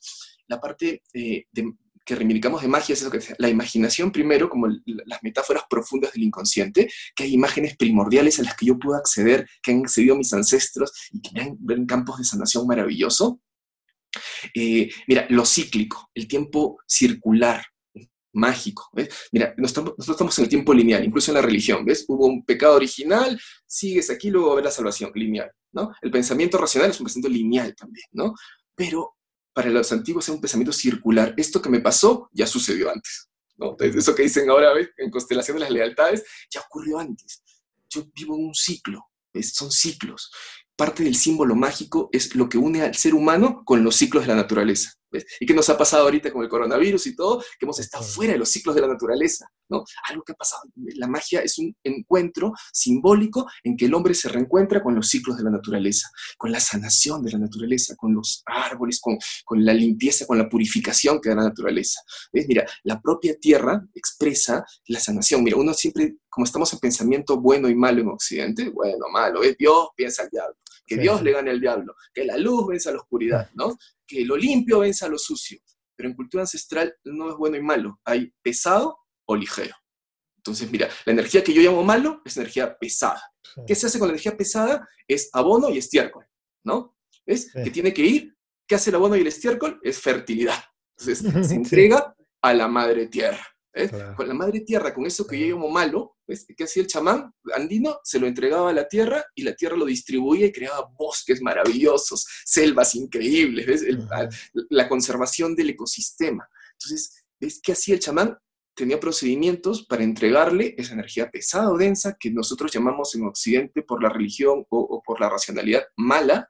[0.48, 4.66] La parte eh, de, que reivindicamos de magia es eso que la imaginación primero, como
[4.66, 9.48] las metáforas profundas del inconsciente, que hay imágenes primordiales a las que yo puedo acceder,
[9.62, 13.40] que han accedido mis ancestros y que me campos de sanación maravilloso.
[14.54, 17.64] Eh, mira, lo cíclico, el tiempo circular,
[18.32, 18.88] mágico.
[18.92, 19.08] ¿ves?
[19.30, 22.04] Mira, nosotros, estamos en el tiempo lineal, incluso en la religión, ¿ves?
[22.08, 25.92] Hubo un pecado original, sigues aquí, luego va a haber la salvación, lineal, ¿no?
[26.00, 28.34] El pensamiento racional es un pensamiento lineal también, ¿no?
[28.74, 29.16] Pero
[29.52, 31.34] para los antiguos es un pensamiento circular.
[31.36, 33.28] Esto que me pasó ya sucedió antes.
[33.56, 33.76] ¿no?
[33.78, 37.42] Eso que dicen ahora en constelación de las lealtades ya ocurrió antes.
[37.88, 39.10] Yo vivo en un ciclo,
[39.42, 40.30] son ciclos.
[40.74, 44.28] Parte del símbolo mágico es lo que une al ser humano con los ciclos de
[44.28, 44.92] la naturaleza.
[45.40, 47.40] ¿Y qué nos ha pasado ahorita con el coronavirus y todo?
[47.58, 49.84] Que hemos estado fuera de los ciclos de la naturaleza, ¿no?
[50.08, 50.62] Algo que ha pasado.
[50.96, 55.36] La magia es un encuentro simbólico en que el hombre se reencuentra con los ciclos
[55.36, 59.72] de la naturaleza, con la sanación de la naturaleza, con los árboles, con, con la
[59.72, 62.00] limpieza, con la purificación que da la naturaleza.
[62.32, 62.46] ¿Ves?
[62.46, 65.42] Mira, la propia tierra expresa la sanación.
[65.42, 69.56] Mira, uno siempre, como estamos en pensamiento bueno y malo en Occidente, bueno, malo, es
[69.56, 70.56] Dios piensa al diablo,
[70.86, 73.76] que Dios le gane al diablo, que la luz vence a la oscuridad, ¿no?
[74.06, 75.58] que lo limpio vence a lo sucio.
[75.96, 79.74] Pero en cultura ancestral no es bueno y malo, hay pesado o ligero.
[80.36, 83.22] Entonces, mira, la energía que yo llamo malo es energía pesada.
[83.66, 84.88] ¿Qué se hace con la energía pesada?
[85.06, 86.26] Es abono y estiércol,
[86.64, 86.96] ¿no?
[87.24, 87.52] ¿Ves?
[87.52, 88.36] Que tiene que ir.
[88.66, 89.78] ¿Qué hace el abono y el estiércol?
[89.82, 90.58] Es fertilidad.
[90.98, 93.46] Entonces, se entrega a la madre tierra.
[94.16, 96.44] Con la madre tierra, con eso que yo llamo malo, ¿ves?
[96.54, 98.00] ¿qué hacía el chamán andino?
[98.04, 102.26] Se lo entregaba a la tierra y la tierra lo distribuía y creaba bosques maravillosos,
[102.44, 103.84] selvas increíbles, ¿ves?
[104.68, 106.46] la conservación del ecosistema.
[106.72, 108.36] Entonces, ¿ves qué hacía el chamán?
[108.74, 114.02] Tenía procedimientos para entregarle esa energía pesada o densa que nosotros llamamos en Occidente por
[114.02, 116.48] la religión o por la racionalidad mala,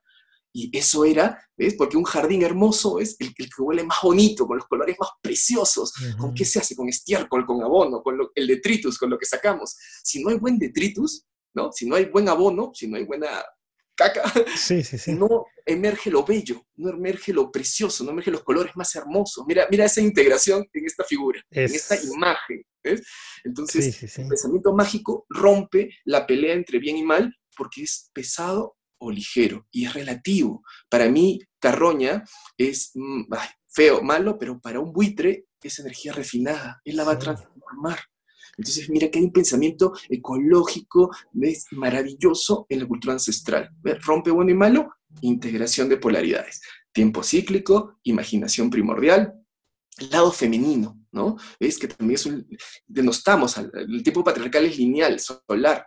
[0.54, 1.74] y eso era, ¿ves?
[1.74, 5.92] Porque un jardín hermoso es el, que huele más bonito, con los colores más preciosos.
[6.18, 6.76] ¿Con qué se hace?
[6.76, 9.76] Con estiércol, con abono, con el detritus, con lo que sacamos.
[10.02, 11.72] Si no hay buen detritus, ¿no?
[11.72, 13.42] Si no hay buen abono, si no hay buena
[13.94, 14.22] caca,
[15.08, 19.44] no emerge lo bello, no emerge lo precioso, no emerge los colores más hermosos.
[19.46, 22.62] Mira, mira esa integración en esta figura, en esta imagen.
[22.82, 23.02] ¿ves?
[23.44, 29.10] Entonces, el pensamiento mágico rompe la pelea entre bien y mal porque es pesado o
[29.10, 30.62] ligero, y es relativo.
[30.88, 32.24] Para mí, carroña
[32.56, 33.24] es mm,
[33.66, 37.98] feo, malo, pero para un buitre es energía refinada, él la va a transformar.
[38.56, 41.10] Entonces, mira que hay un pensamiento ecológico
[41.40, 43.70] es maravilloso en la cultura ancestral.
[44.04, 46.60] Rompe bueno y malo, integración de polaridades.
[46.92, 49.34] Tiempo cíclico, imaginación primordial,
[50.10, 51.36] lado femenino, ¿no?
[51.58, 52.46] Es que también es un,
[52.86, 55.86] denostamos, el tiempo patriarcal es lineal, solar,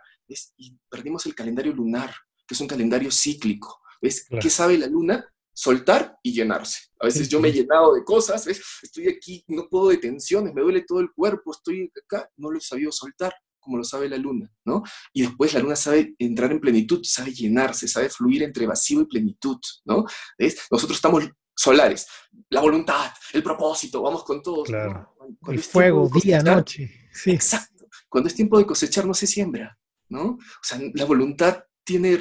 [0.56, 2.12] y perdimos el calendario lunar,
[2.46, 3.80] que es un calendario cíclico.
[4.00, 4.26] ¿Ves?
[4.40, 5.24] ¿Qué sabe la luna?
[5.58, 6.80] Soltar y llenarse.
[7.00, 8.60] A veces yo me he llenado de cosas, ¿ves?
[8.82, 12.58] Estoy aquí, no puedo de tensiones, me duele todo el cuerpo, estoy acá, no lo
[12.58, 14.84] he sabido soltar como lo sabe la luna, ¿no?
[15.12, 19.06] Y después la luna sabe entrar en plenitud, sabe llenarse, sabe fluir entre vacío y
[19.06, 20.04] plenitud, ¿no?
[20.38, 20.66] ¿Ves?
[20.70, 22.06] Nosotros estamos solares,
[22.50, 24.62] la voluntad, el propósito, vamos con todo.
[24.62, 25.16] Claro.
[25.48, 27.08] el fuego, día, noche.
[27.12, 27.32] Sí.
[27.32, 27.88] Exacto.
[28.08, 29.76] Cuando es tiempo de cosechar no se siembra,
[30.08, 30.22] ¿no?
[30.22, 32.16] O sea, la voluntad tiene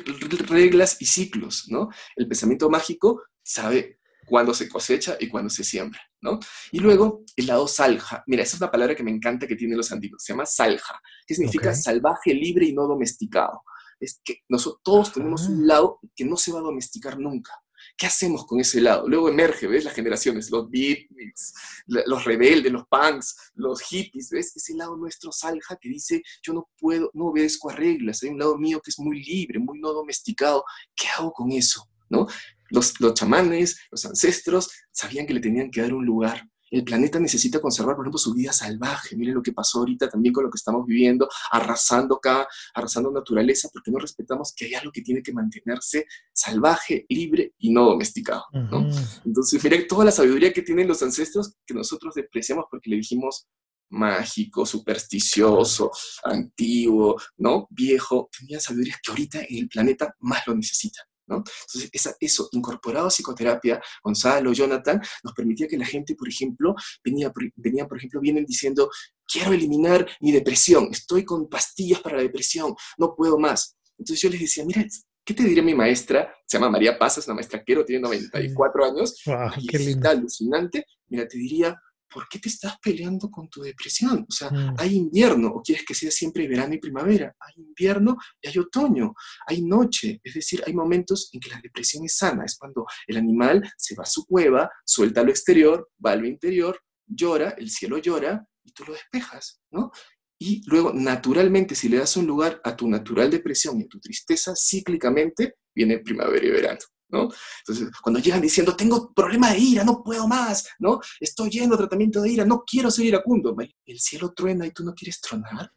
[0.47, 1.89] reglas y ciclos, ¿no?
[2.15, 6.39] El pensamiento mágico sabe cuándo se cosecha y cuándo se siembra, ¿no?
[6.71, 8.23] Y luego el lado salja.
[8.27, 10.23] Mira, esa es una palabra que me encanta que tienen los antiguos.
[10.23, 13.63] Se llama salja, que significa salvaje, libre y no domesticado.
[13.99, 17.51] Es que nosotros todos tenemos un lado que no se va a domesticar nunca,
[17.97, 19.07] ¿Qué hacemos con ese helado?
[19.07, 19.85] Luego emerge, ¿ves?
[19.85, 21.53] Las generaciones, los beatniks,
[21.87, 24.55] los rebeldes, los punks, los hippies, ¿ves?
[24.55, 28.39] Ese lado nuestro salja que dice, yo no puedo, no obedezco a reglas, hay un
[28.39, 30.63] lado mío que es muy libre, muy no domesticado.
[30.93, 31.87] ¿Qué hago con eso?
[32.09, 32.27] ¿No?
[32.69, 37.19] Los, los chamanes, los ancestros, sabían que le tenían que dar un lugar el planeta
[37.19, 39.15] necesita conservar, por ejemplo, su vida salvaje.
[39.15, 43.69] Miren lo que pasó ahorita también con lo que estamos viviendo, arrasando acá, arrasando naturaleza,
[43.71, 48.43] porque no respetamos que hay algo que tiene que mantenerse salvaje, libre y no domesticado.
[48.53, 53.47] Entonces, miren toda la sabiduría que tienen los ancestros que nosotros despreciamos porque le dijimos
[53.89, 55.91] mágico, supersticioso,
[56.23, 57.67] antiguo, ¿no?
[57.69, 61.01] Viejo, tenía sabiduría que ahorita en el planeta más lo necesita.
[61.27, 67.31] Entonces, eso, incorporado a psicoterapia, Gonzalo, Jonathan, nos permitía que la gente, por ejemplo, venía,
[67.55, 68.89] venía, por ejemplo, vienen diciendo,
[69.27, 73.75] quiero eliminar mi depresión, estoy con pastillas para la depresión, no puedo más.
[73.97, 74.85] Entonces yo les decía, mira,
[75.23, 76.33] ¿qué te diría mi maestra?
[76.45, 79.21] Se llama María Paz, es una maestra quero, tiene 94 años,
[79.57, 80.85] y qué es alucinante.
[81.07, 81.75] Mira, te diría,
[82.15, 84.25] ¿por qué te estás peleando con tu depresión?
[84.29, 84.75] O sea, mm.
[84.77, 87.35] hay invierno, o quieres que sea siempre verano y primavera.
[87.37, 89.13] Hay invierno y hay otoño,
[89.45, 90.21] hay noche.
[90.23, 92.45] Es decir, hay momentos en que la depresión es sana.
[92.45, 96.25] Es cuando el animal se va a su cueva, suelta lo exterior, va a lo
[96.25, 99.91] interior, llora, el cielo llora y tú lo despejas, ¿no?
[100.39, 103.99] Y luego, naturalmente, si le das un lugar a tu natural depresión y a tu
[103.99, 106.79] tristeza, cíclicamente viene primavera y verano.
[107.23, 110.99] Entonces, cuando llegan diciendo, tengo problema de ira, no puedo más, ¿no?
[111.19, 113.55] Estoy yendo a tratamiento de ira, no quiero ser iracundo.
[113.85, 115.71] El cielo truena y tú no quieres tronar,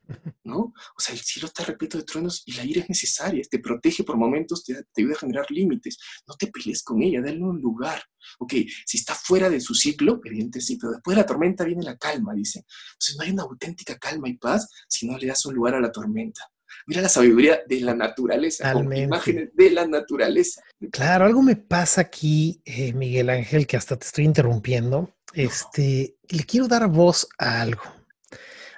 [0.44, 0.58] ¿no?
[0.58, 4.04] O sea, el cielo está repleto de truenos y la ira es necesaria, te protege
[4.04, 5.98] por momentos, te, te ayuda a generar límites.
[6.26, 8.02] No te pelees con ella, dale un lugar.
[8.38, 11.82] Ok, si está fuera de su ciclo, evidentemente sí, pero después de la tormenta viene
[11.82, 12.64] la calma, dice.
[12.92, 15.80] Entonces no hay una auténtica calma y paz si no le das un lugar a
[15.80, 16.42] la tormenta.
[16.86, 20.62] Mira la sabiduría de la naturaleza, imágenes de la naturaleza.
[20.90, 25.14] Claro, algo me pasa aquí, eh, Miguel Ángel, que hasta te estoy interrumpiendo.
[25.34, 27.82] Este, le quiero dar voz a algo.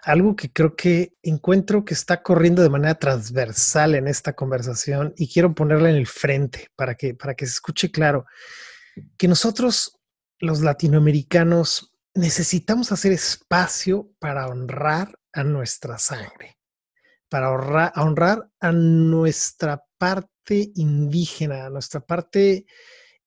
[0.03, 5.29] Algo que creo que encuentro que está corriendo de manera transversal en esta conversación y
[5.31, 8.25] quiero ponerla en el frente para que, para que se escuche claro.
[9.19, 10.01] Que nosotros,
[10.39, 16.60] los latinoamericanos, necesitamos hacer espacio para honrar a nuestra sangre
[17.31, 22.67] para honrar, a nuestra parte indígena, a nuestra parte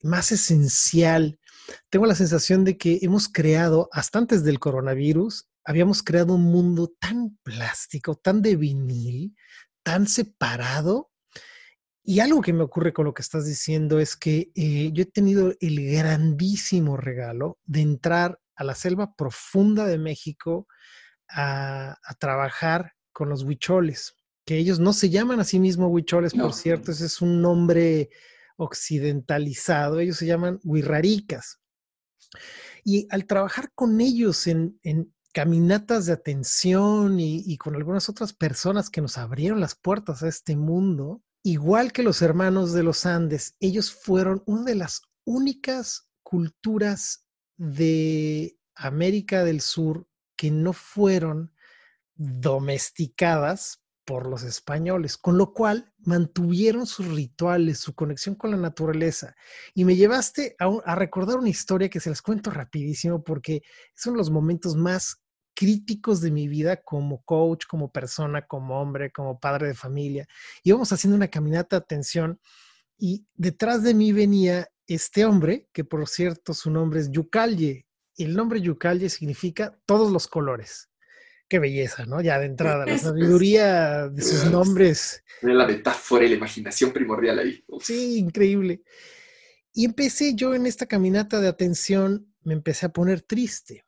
[0.04, 1.40] más esencial.
[1.90, 6.94] Tengo la sensación de que hemos creado, hasta antes del coronavirus, habíamos creado un mundo
[7.00, 9.36] tan plástico, tan de vinil,
[9.82, 11.10] tan separado.
[12.04, 15.06] Y algo que me ocurre con lo que estás diciendo es que eh, yo he
[15.06, 20.68] tenido el grandísimo regalo de entrar a la selva profunda de México
[21.30, 26.34] a, a trabajar con los huicholes, que ellos no se llaman a sí mismos huicholes,
[26.34, 28.10] por cierto, ese es un nombre
[28.58, 31.60] occidentalizado, ellos se llaman huirraricas.
[32.84, 34.78] Y al trabajar con ellos en,
[35.34, 40.28] caminatas de atención y, y, con algunas otras personas que nos abrieron las puertas a
[40.28, 46.08] este mundo, igual que los hermanos de los Andes, ellos fueron una de las únicas
[46.22, 47.26] culturas
[47.58, 51.53] de América del Sur que no fueron
[52.24, 59.36] domesticadas por los españoles, con lo cual mantuvieron sus rituales, su conexión con la naturaleza.
[59.74, 63.62] Y me llevaste a, recordar una historia que se las cuento rapidísimo porque
[63.96, 65.22] son los momentos más
[65.56, 70.28] críticos de mi vida como coach, como persona, como hombre, como padre de familia.
[70.64, 72.40] Íbamos haciendo una caminata de atención
[72.98, 77.88] y detrás de mí venía este hombre, que por cierto su nombre es Yucalye.
[78.18, 80.90] El nombre Yucalye significa todos los colores
[81.54, 82.20] qué belleza, ¿no?
[82.20, 85.24] Ya de entrada, la sabiduría de sus nombres.
[85.44, 87.64] La metáfora y la imaginación primordial ahí.
[87.80, 88.82] Sí, increíble.
[89.72, 93.86] Y empecé yo en esta caminata de atención, me empecé a poner triste.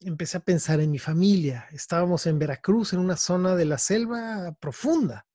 [0.00, 1.68] Empecé a pensar en mi familia.
[1.72, 5.26] Estábamos en Veracruz, en una zona de la selva profunda.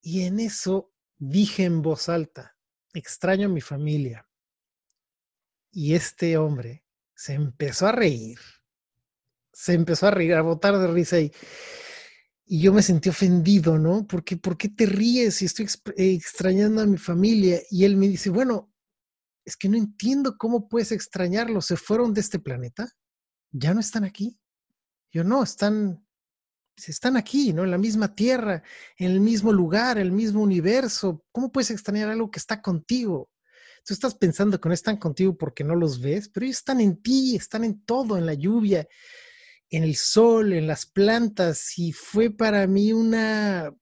[0.00, 2.56] Y en eso dije en voz alta,
[2.94, 4.28] extraño a mi familia.
[5.72, 6.84] Y este hombre
[7.16, 8.38] se empezó a reír
[9.58, 11.32] se empezó a reír, a botar de risa y,
[12.46, 14.06] y yo me sentí ofendido, ¿no?
[14.06, 17.60] Porque, ¿por qué te ríes si estoy extrañando a mi familia?
[17.68, 18.72] Y él me dice, bueno,
[19.44, 21.66] es que no entiendo cómo puedes extrañarlos.
[21.66, 22.88] ¿Se fueron de este planeta?
[23.50, 24.38] ¿Ya no están aquí?
[25.10, 26.06] Yo no, están,
[26.76, 27.64] están aquí, ¿no?
[27.64, 28.62] En la misma tierra,
[28.96, 31.24] en el mismo lugar, el mismo universo.
[31.32, 33.28] ¿Cómo puedes extrañar algo que está contigo?
[33.84, 37.02] Tú estás pensando que no están contigo porque no los ves, pero ellos están en
[37.02, 38.86] ti, están en todo, en la lluvia,
[39.70, 43.72] en el sol, en las plantas, y fue para mí una,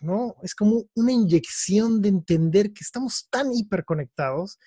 [0.00, 0.34] ¿no?
[0.42, 4.58] Es como una inyección de entender que estamos tan hiperconectados.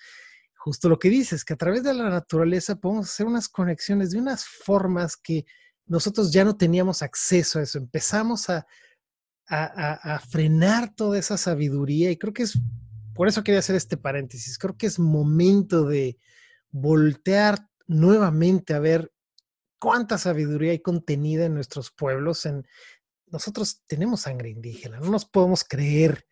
[0.56, 4.18] Justo lo que dices, que a través de la naturaleza podemos hacer unas conexiones de
[4.18, 5.44] unas formas que
[5.86, 7.76] nosotros ya no teníamos acceso a eso.
[7.76, 8.66] Empezamos a,
[9.46, 12.58] a, a frenar toda esa sabiduría y creo que es,
[13.14, 16.18] por eso quería hacer este paréntesis, creo que es momento de
[16.70, 19.12] voltear nuevamente a ver
[19.84, 22.66] cuánta sabiduría hay contenida en nuestros pueblos, en,
[23.26, 26.26] nosotros tenemos sangre indígena, no nos podemos creer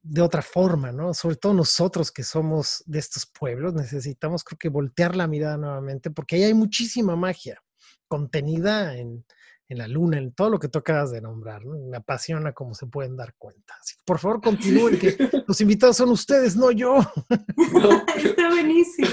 [0.00, 1.12] de otra forma, ¿no?
[1.12, 6.12] Sobre todo nosotros que somos de estos pueblos, necesitamos creo que voltear la mirada nuevamente
[6.12, 7.60] porque ahí hay muchísima magia
[8.06, 9.24] contenida en,
[9.68, 11.64] en la luna, en todo lo que tú acabas de nombrar.
[11.64, 11.76] ¿no?
[11.90, 13.74] Me apasiona como se pueden dar cuenta.
[13.80, 15.16] Así, por favor, continúen, que
[15.48, 17.00] los invitados son ustedes, no yo.
[18.16, 19.08] Está buenísimo.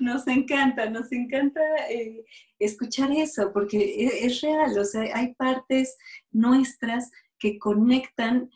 [0.00, 2.24] Nos encanta, nos encanta eh,
[2.58, 5.96] escuchar eso, porque es, es real, o sea, hay partes
[6.32, 8.50] nuestras que conectan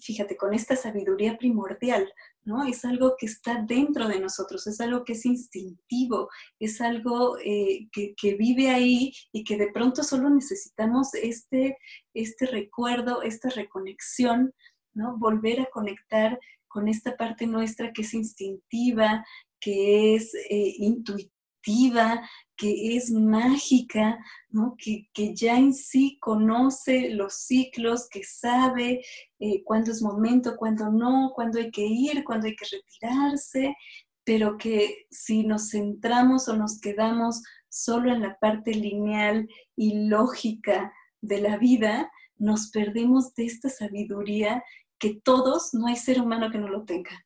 [0.00, 2.10] fíjate, con esta sabiduría primordial,
[2.44, 2.64] ¿no?
[2.64, 6.28] Es algo que está dentro de nosotros, es algo que es instintivo,
[6.58, 11.76] es algo eh, que, vive ahí y que de pronto solo necesitamos este,
[12.14, 14.54] este recuerdo, esta reconexión,
[14.94, 15.18] ¿no?
[15.18, 16.38] Volver a conectar
[16.68, 19.24] con esta parte nuestra que es instintiva,
[19.64, 22.20] que es eh, intuitiva,
[22.54, 24.18] que es mágica,
[24.50, 24.76] ¿no?
[24.76, 29.02] que, ya en sí conoce los ciclos, que sabe
[29.38, 33.74] eh, cuándo es momento, cuándo no, cuándo hay que ir, cuándo hay que retirarse,
[34.22, 40.92] pero que si nos centramos o nos quedamos solo en la parte lineal y lógica
[41.22, 44.62] de la vida, nos perdemos de esta sabiduría
[44.98, 47.24] que todos, no hay ser humano que no lo tenga.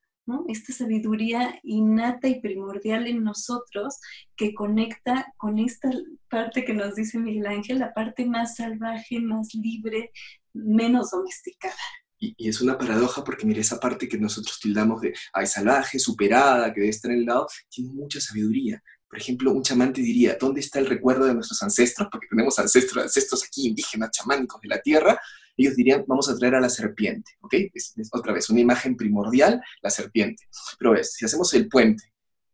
[0.49, 3.99] Esta sabiduría innata y primordial en nosotros
[4.37, 5.91] que conecta con esta
[6.29, 10.12] parte que nos dice Miguel Ángel, la parte más salvaje, más libre,
[10.53, 11.74] menos domesticada.
[12.18, 16.72] Y, es una paradoja porque, mire, esa parte que nosotros tildamos de ay, salvaje, superada,
[16.72, 18.83] que debe estar en el lado, tiene mucha sabiduría.
[19.09, 22.09] Por ejemplo, un chamán te diría, ¿dónde está el recuerdo de nuestros ancestros?
[22.11, 25.18] Porque tenemos ancestros, ancestros aquí indígenas, chamánicos de la tierra,
[25.59, 27.54] ellos dirían, vamos a traer a la serpiente, ¿ok?
[27.74, 30.44] Es, otra vez, una imagen primordial, la serpiente.
[30.78, 32.04] Pero ves, si hacemos el puente,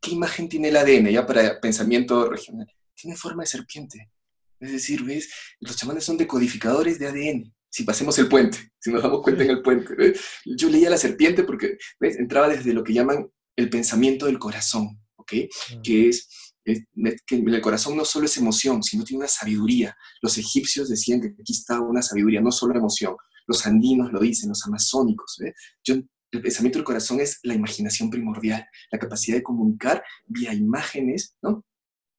[0.01, 2.67] ¿qué imagen tiene el ADN ya para pensamiento regional?
[2.95, 4.11] Tiene forma de serpiente.
[4.59, 5.31] Es decir, ¿ves?
[5.61, 7.55] Los chamanes son decodificadores de ADN.
[7.69, 10.15] Si pasemos el puente, si nos damos cuenta en el puente.
[10.45, 12.17] Yo leía la serpiente porque, ¿ves?
[12.17, 15.33] Entraba desde lo que llaman el pensamiento del corazón, ¿ok?
[15.77, 15.83] Mm.
[15.83, 19.97] Que es que el corazón no solo es emoción, sino tiene una sabiduría.
[20.23, 23.17] Los egipcios decían que aquí está una sabiduría, no solo emoción.
[23.47, 25.39] Los andinos lo dicen, los amazónicos.
[25.85, 25.97] Yo,
[26.31, 31.65] el pensamiento del corazón es la imaginación primordial, la capacidad de comunicar vía imágenes, ¿no?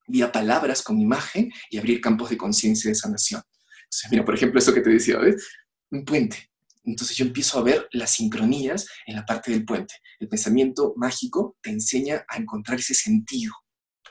[0.08, 3.41] vía palabras con imagen y abrir campos de conciencia de sanación.
[3.86, 5.48] Entonces, mira, por ejemplo, eso que te decía, ¿ves?
[5.89, 6.50] Un puente.
[6.84, 9.96] Entonces yo empiezo a ver las sincronías en la parte del puente.
[10.20, 13.54] El pensamiento mágico te enseña a encontrar ese sentido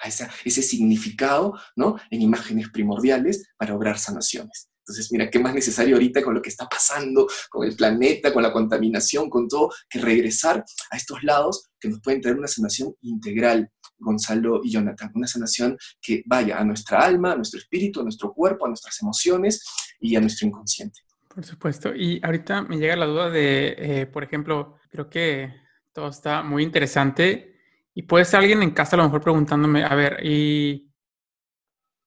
[0.02, 1.96] ese significado, ¿no?
[2.10, 4.68] En imágenes primordiales para obrar sanaciones.
[4.86, 8.42] Entonces, mira, ¿qué más necesario ahorita con lo que está pasando, con el planeta, con
[8.42, 12.94] la contaminación, con todo, que regresar a estos lados que nos pueden traer una sanación
[13.00, 18.02] integral, Gonzalo y Jonathan, una sanación que vaya a nuestra alma, a nuestro espíritu, a
[18.02, 19.64] nuestro cuerpo, a nuestras emociones
[20.00, 21.00] y a nuestro inconsciente.
[21.34, 21.94] Por supuesto.
[21.94, 25.50] Y ahorita me llega la duda de, eh, por ejemplo, creo que
[25.94, 27.53] todo está muy interesante
[27.94, 30.90] y puede ser alguien en casa a lo mejor preguntándome, a ver, ¿y,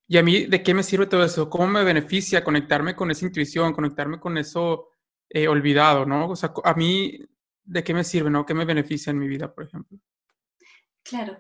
[0.08, 1.50] ¿y a mí de qué me sirve todo eso?
[1.50, 4.90] ¿Cómo me beneficia conectarme con esa intuición, conectarme con eso
[5.30, 6.30] eh, olvidado, ¿no?
[6.30, 7.20] O sea, a mí,
[7.64, 8.46] ¿de qué me sirve, no?
[8.46, 9.98] ¿Qué me beneficia en mi vida, por ejemplo?
[11.04, 11.38] Claro,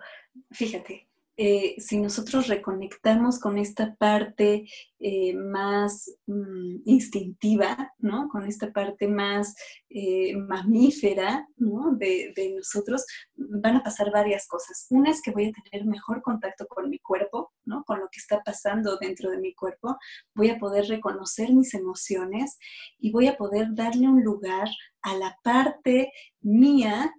[0.51, 1.09] fíjate,
[1.39, 4.67] eh, si nosotros reconectamos con esta parte
[4.97, 8.27] eh, más mm, instintiva, ¿no?
[8.27, 9.55] con esta parte más
[9.87, 11.91] eh, mamífera ¿no?
[11.95, 14.87] de, de, nosotros, van a pasar varias cosas.
[14.89, 17.83] Una es que voy a tener mejor contacto con mi cuerpo, ¿no?
[17.85, 19.95] con lo que está pasando dentro de mi cuerpo,
[20.33, 22.57] voy a poder reconocer mis emociones
[22.97, 24.69] y voy a poder darle un lugar
[25.03, 26.11] a la parte
[26.41, 27.13] mía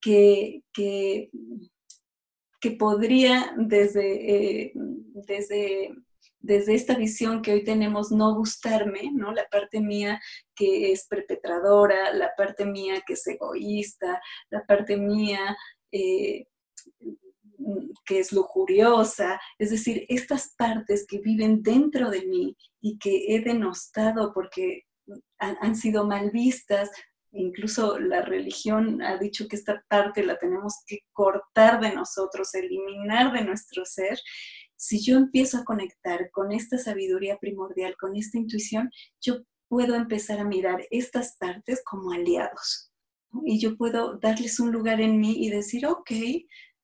[0.00, 1.30] que, que
[2.60, 5.94] que podría desde, eh, desde,
[6.38, 9.32] desde esta visión que hoy tenemos no gustarme, ¿no?
[9.32, 10.20] La parte mía
[10.54, 15.56] que es perpetradora, la parte mía que es egoísta, la parte mía
[15.90, 16.46] eh,
[18.04, 23.40] que es lujuriosa, es decir, estas partes que viven dentro de mí y que he
[23.40, 24.84] denostado porque
[25.38, 26.90] han sido mal vistas,
[27.32, 33.32] incluso la religión ha dicho que esta parte la tenemos que cortar de nosotros, eliminar
[33.32, 34.18] de nuestro ser.
[34.76, 40.40] Si yo empiezo a conectar con esta sabiduría primordial, con esta intuición, yo puedo empezar
[40.40, 42.90] a mirar estas partes como aliados.
[43.44, 46.10] Y yo puedo darles un lugar en mí y decir, ok,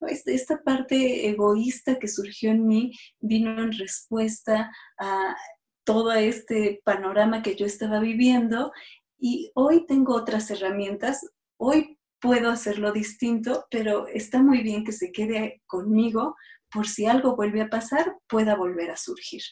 [0.03, 5.37] este, esta parte egoísta que surgió en mí vino en respuesta a
[5.85, 8.73] todo este panorama que yo estaba viviendo
[9.19, 11.27] y hoy tengo otras herramientas,
[11.59, 16.37] hoy puedo hacerlo distinto, pero está muy bien que se quede conmigo
[16.71, 19.43] por si algo vuelve a pasar, pueda volver a surgir.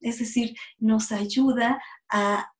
[0.00, 2.50] Es decir, nos ayuda a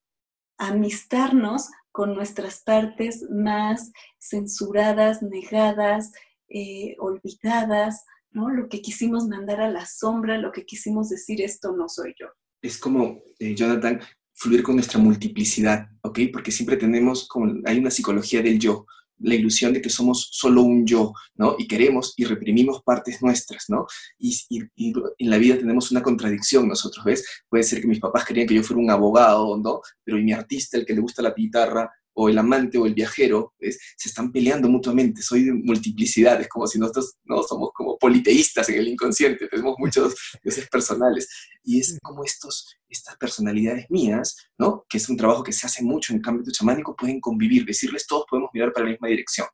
[0.58, 6.12] amistarnos con nuestras partes más censuradas, negadas,
[6.48, 8.50] eh, olvidadas, ¿no?
[8.50, 12.28] Lo que quisimos mandar a la sombra, lo que quisimos decir, esto no soy yo.
[12.62, 14.00] Es como, eh, Jonathan,
[14.34, 16.20] fluir con nuestra multiplicidad, ¿ok?
[16.32, 18.86] Porque siempre tenemos, como, hay una psicología del yo,
[19.18, 21.56] la ilusión de que somos solo un yo, ¿no?
[21.58, 23.86] Y queremos y reprimimos partes nuestras, ¿no?
[24.18, 27.24] Y, y, en la vida tenemos una contradicción nosotros, ¿ves?
[27.48, 29.80] Puede ser que mis papás querían que yo fuera un abogado, ¿no?
[30.02, 33.54] Pero mi artista, el que le gusta la guitarra, o el amante o el viajero,
[33.60, 38.68] se están peleando mutuamente, soy de multiplicidad, es como si nosotros no somos como politeístas
[38.68, 41.28] en el inconsciente, tenemos muchos dioses personales,
[41.62, 44.84] y es como estos, estas personalidades mías, ¿no?
[44.88, 48.06] que es un trabajo que se hace mucho en el ámbito chamánico, pueden convivir, decirles
[48.06, 49.46] todos podemos mirar para la misma dirección,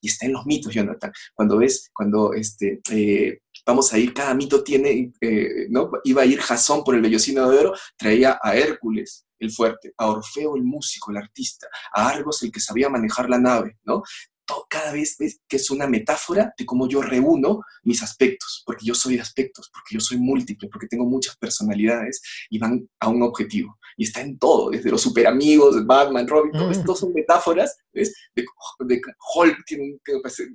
[0.00, 3.38] y está en los mitos, Jonathan, cuando ves, cuando este, eh,
[3.68, 5.90] vamos a ir, cada mito tiene, eh, ¿no?
[6.04, 10.06] Iba a ir Jasón por el vellocino de oro, traía a Hércules, el fuerte, a
[10.06, 14.02] Orfeo el músico, el artista, a Argos el que sabía manejar la nave, ¿no?
[14.70, 18.94] cada vez ves que es una metáfora de cómo yo reúno mis aspectos, porque yo
[18.94, 23.77] soy aspectos, porque yo soy múltiple, porque tengo muchas personalidades y van a un objetivo.
[24.00, 28.14] Y está en todo, desde los super amigos, Batman, Robin, todo esto son metáforas, ¿ves?
[28.32, 28.46] De,
[29.34, 29.98] Hulk tiene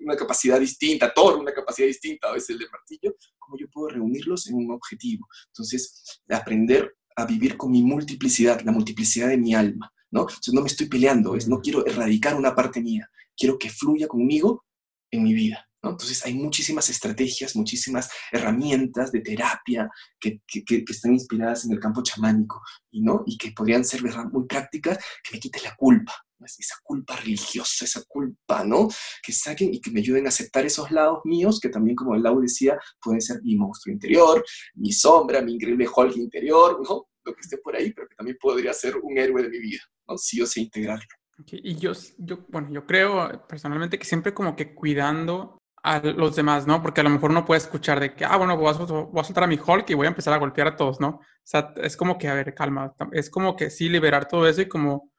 [0.01, 3.89] una capacidad distinta, Thor una capacidad distinta, a veces el de martillo, cómo yo puedo
[3.89, 5.27] reunirlos en un objetivo.
[5.47, 10.21] Entonces, aprender a vivir con mi multiplicidad, la multiplicidad de mi alma, ¿no?
[10.21, 14.07] Entonces no me estoy peleando, es, no quiero erradicar una parte mía, quiero que fluya
[14.07, 14.63] conmigo
[15.11, 15.67] en mi vida.
[15.83, 15.91] ¿No?
[15.91, 21.79] Entonces hay muchísimas estrategias, muchísimas herramientas de terapia que, que, que, están inspiradas en el
[21.79, 22.61] campo chamánico
[22.93, 23.23] ¿no?
[23.25, 26.13] y que podrían ser muy prácticas, que me quiten la culpa,
[26.45, 28.89] esa culpa religiosa, esa culpa, ¿no?
[29.21, 32.23] Que saquen y que me ayuden a aceptar esos lados míos, que también, como el
[32.23, 34.43] Lau decía, pueden ser mi monstruo interior,
[34.75, 37.07] mi sombra, mi increíble Hulk interior, ¿no?
[37.23, 39.81] Lo que esté por ahí, pero que también podría ser un héroe de mi vida,
[40.07, 40.15] ¿no?
[40.31, 41.07] Yo sé integrarlo.
[41.51, 46.65] Y yo, yo, bueno, yo creo personalmente que siempre como que cuidando a los demás,
[46.65, 46.81] ¿no?
[46.81, 49.23] Porque a lo mejor no puede escuchar de que, ah, bueno, voy a, voy a,
[49.23, 51.09] soltar a mi Hulk y voy a empezar a golpear a todos, ¿no?
[51.09, 54.61] O sea, es como que, a ver, calma, es como que sí liberar todo eso
[54.61, 55.11] y como,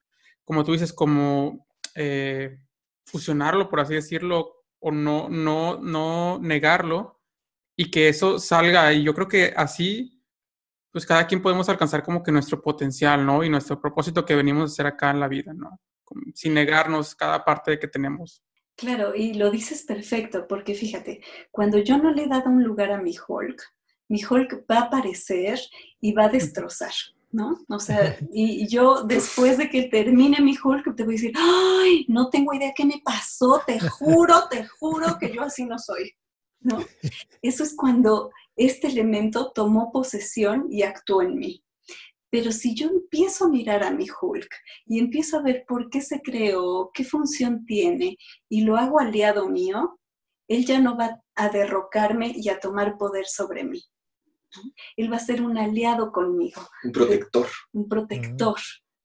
[0.45, 2.59] como tú dices, como eh,
[3.05, 7.21] fusionarlo, por así decirlo, o no, no, no negarlo
[7.77, 8.93] y que eso salga.
[8.93, 10.23] Y yo creo que así,
[10.93, 13.45] pues cada quien podemos alcanzar como que nuestro potencial, ¿no?
[13.45, 15.81] Y nuestro propósito que venimos a hacer acá en la vida, ¿no?
[16.35, 18.43] sin negarnos cada parte que tenemos.
[18.77, 21.21] Claro, y lo dices perfecto, porque fíjate,
[21.51, 23.63] cuando yo no le he dado un lugar a mi Hulk,
[24.09, 25.61] mi Hulk va a aparecer
[26.01, 26.93] y va a destrozar,
[27.31, 27.65] ¿no?
[27.69, 32.05] O sea, y yo después de que termine mi Hulk, te voy a decir, ay,
[32.09, 36.13] no tengo idea qué me pasó, te juro, te juro que yo así no soy,
[36.61, 36.79] ¿no?
[37.43, 41.65] Eso es cuando este elemento tomó posesión y actuó en mí.
[42.35, 44.53] Pero si yo empiezo a mirar a mi Hulk
[44.87, 48.19] y empiezo a ver por qué se creó, qué función tiene
[48.49, 50.01] y lo hago aliado mío,
[50.49, 53.81] él ya no va a derrocarme y a tomar poder sobre mí.
[54.97, 56.61] Él va a ser un aliado conmigo.
[56.83, 57.47] Un protector.
[57.73, 58.59] Un protector,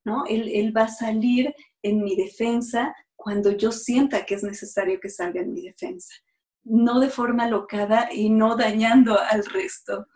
[0.04, 0.26] ¿no?
[0.26, 1.54] Él, él va a salir
[1.84, 6.16] en mi defensa cuando yo sienta que es necesario que salga en mi defensa.
[6.64, 10.08] No de forma locada y no dañando al resto.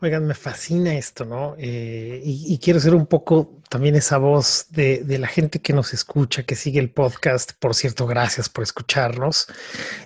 [0.00, 1.56] Oigan, me fascina esto, ¿no?
[1.58, 6.44] Eh, y, quiero ser un poco también esa voz de, la gente que nos escucha,
[6.44, 7.52] que sigue el podcast.
[7.58, 9.48] Por cierto, gracias por escucharnos.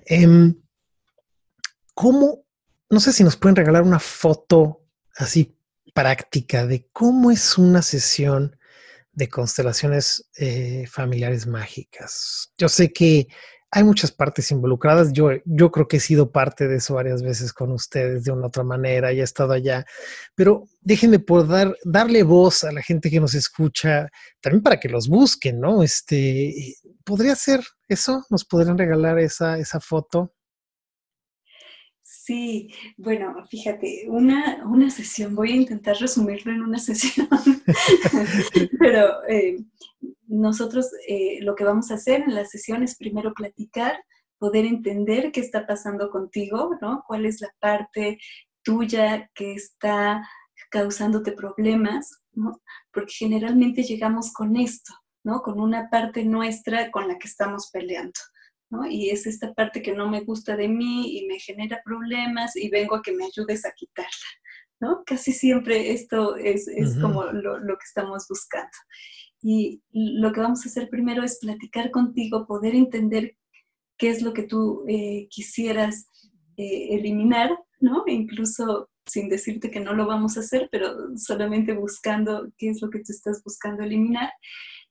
[0.06, 0.54] Em,
[1.92, 2.46] ¿Cómo?
[2.88, 4.86] No sé si nos pueden regalar una foto
[5.16, 5.58] así
[5.92, 8.56] práctica de cómo es una sesión
[9.12, 12.50] de constelaciones eh, familiares mágicas.
[12.56, 13.28] Yo sé que
[13.74, 15.14] hay muchas partes involucradas.
[15.14, 18.48] Yo, yo creo que he sido parte de eso varias veces con ustedes de una
[18.48, 19.86] otra manera y he estado allá.
[20.34, 24.10] Pero déjenme por dar, darle voz a la gente que nos escucha,
[24.42, 25.82] también para que los busquen, ¿no?
[25.82, 28.26] Este, ¿podría ser eso?
[28.28, 30.34] ¿Nos podrían regalar esa, esa foto?
[32.02, 37.26] Sí, bueno, fíjate, una, una sesión, voy a intentar resumirlo en una sesión,
[38.78, 39.56] pero eh,
[40.32, 44.02] nosotros eh, lo que vamos a hacer en la sesión es primero platicar,
[44.38, 47.04] poder entender qué está pasando contigo, ¿no?
[47.06, 48.18] ¿Cuál es la parte
[48.62, 50.26] tuya que está
[50.70, 52.62] causándote problemas, ¿no?
[52.92, 55.42] Porque generalmente llegamos con esto, ¿no?
[55.42, 58.18] Con una parte nuestra con la que estamos peleando.
[58.70, 58.86] ¿no?
[58.86, 62.70] Y es esta parte que no me gusta de mí y me genera problemas y
[62.70, 64.30] vengo a que me ayudes a quitarla,
[64.80, 65.02] ¿no?
[65.04, 68.70] Casi siempre esto es, es como lo, lo, que estamos buscando.
[69.42, 73.36] Y lo que vamos a hacer primero es platicar contigo, poder entender
[73.98, 76.08] qué es lo que tú eh, quisieras
[76.56, 78.04] eh, eliminar, ¿no?
[78.06, 82.80] E incluso sin decirte que no lo vamos a hacer, pero solamente buscando qué es
[82.80, 84.30] lo que tú estás buscando eliminar.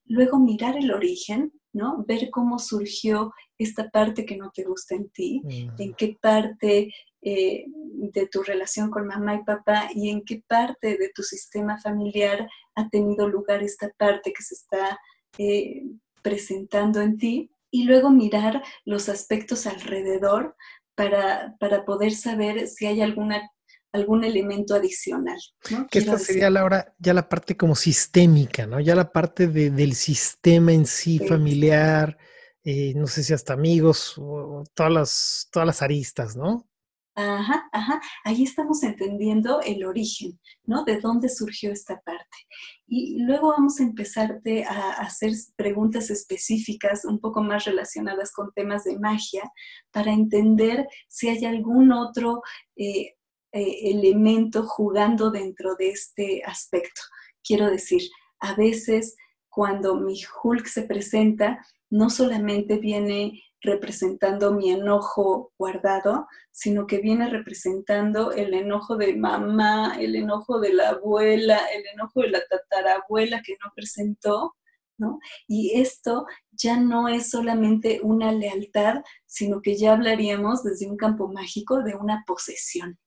[0.05, 2.03] Luego mirar el origen, ¿no?
[2.05, 5.81] Ver cómo surgió esta parte que no te gusta en ti, mm.
[5.81, 10.97] en qué parte eh, de tu relación con mamá y papá y en qué parte
[10.97, 14.99] de tu sistema familiar ha tenido lugar esta parte que se está
[15.37, 15.83] eh,
[16.21, 17.51] presentando en ti.
[17.73, 20.57] Y luego mirar los aspectos alrededor
[20.95, 23.49] para, para poder saber si hay alguna
[23.93, 25.37] algún elemento adicional.
[25.89, 28.79] Que esta sería, Laura, ya la parte como sistémica, ¿no?
[28.79, 32.17] Ya la parte del sistema en sí, familiar,
[32.63, 36.67] eh, no sé si hasta amigos, o todas las, todas las aristas, ¿no?
[37.15, 38.01] Ajá, ajá.
[38.23, 40.85] Ahí estamos entendiendo el origen, ¿no?
[40.85, 42.37] De dónde surgió esta parte.
[42.87, 48.85] Y luego vamos a empezarte a hacer preguntas específicas, un poco más relacionadas con temas
[48.85, 49.43] de magia,
[49.91, 52.41] para entender si hay algún otro
[52.77, 53.15] eh,
[53.51, 57.01] eh, elemento jugando dentro de este aspecto.
[57.43, 58.01] Quiero decir,
[58.39, 59.17] a veces
[59.49, 67.29] cuando mi Hulk se presenta, no solamente viene representando mi enojo guardado, sino que viene
[67.29, 73.41] representando el enojo de mamá, el enojo de la abuela, el enojo de la tatarabuela
[73.43, 74.55] que no presentó,
[74.97, 75.19] ¿no?
[75.47, 81.27] Y esto ya no es solamente una lealtad, sino que ya hablaríamos desde un campo
[81.27, 82.97] mágico de una posesión.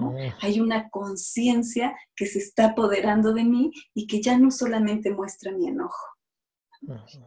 [0.00, 0.14] Oh.
[0.40, 5.52] Hay una conciencia que se está apoderando de mí y que ya no solamente muestra
[5.52, 6.17] mi enojo.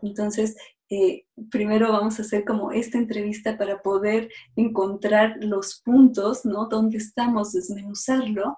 [0.02, 0.56] Entonces,
[0.90, 6.68] eh, primero vamos a hacer como esta entrevista para poder encontrar los puntos, ¿no?
[6.68, 8.58] Donde estamos, desmenuzarlo.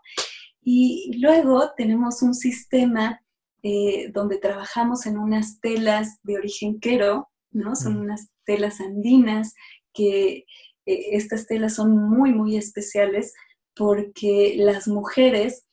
[0.61, 3.21] Y luego tenemos un sistema
[3.61, 7.75] eh, donde trabajamos en unas telas de origen quero, ¿no?
[7.75, 9.53] Son unas telas andinas
[9.93, 10.45] que
[10.85, 13.33] eh, estas telas son muy, muy especiales
[13.75, 15.65] porque las mujeres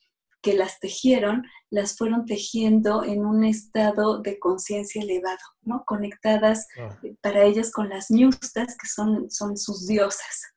[0.43, 5.85] que las tejieron, las fueron tejiendo en un estado de conciencia elevado, ¿no?
[5.87, 6.99] Conectadas ah.
[7.21, 10.55] para ellas con las ñustas, que son, son sus diosas.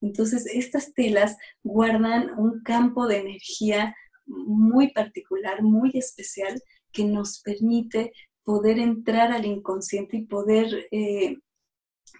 [0.00, 3.94] Entonces, estas telas guardan un campo de energía
[4.26, 6.60] muy particular, muy especial,
[6.92, 8.12] que nos permite
[8.44, 11.36] poder entrar al inconsciente y poder eh,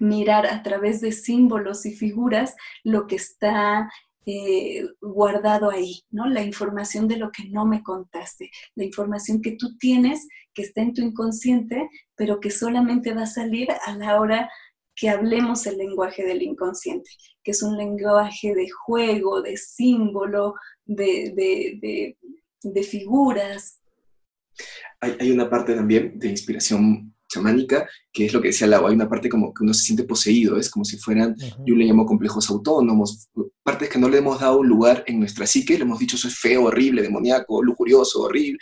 [0.01, 2.55] mirar a través de símbolos y figuras
[2.85, 3.91] lo que está
[4.29, 6.29] eh, guardado ahí, ¿no?
[6.29, 10.83] La información de lo que no me contaste, la información que tú tienes, que está
[10.83, 14.51] en tu inconsciente, pero que solamente va a salir a la hora
[14.97, 17.09] que hablemos el lenguaje del inconsciente,
[17.45, 20.55] que es un lenguaje de juego, de símbolo,
[20.85, 22.17] de,
[22.83, 23.81] figuras.
[25.01, 28.95] Hay, hay, una parte también de inspiración chamánica, que es lo que decía Lau, hay
[28.95, 32.07] una parte como que uno se siente poseído, es como si fueran, yo le llamo
[32.07, 33.29] complejos autónomos,
[33.63, 36.39] partes que no le hemos dado lugar en nuestra psique, le hemos dicho eso es
[36.39, 38.59] feo, horrible, demoníaco, lujurioso, horrible,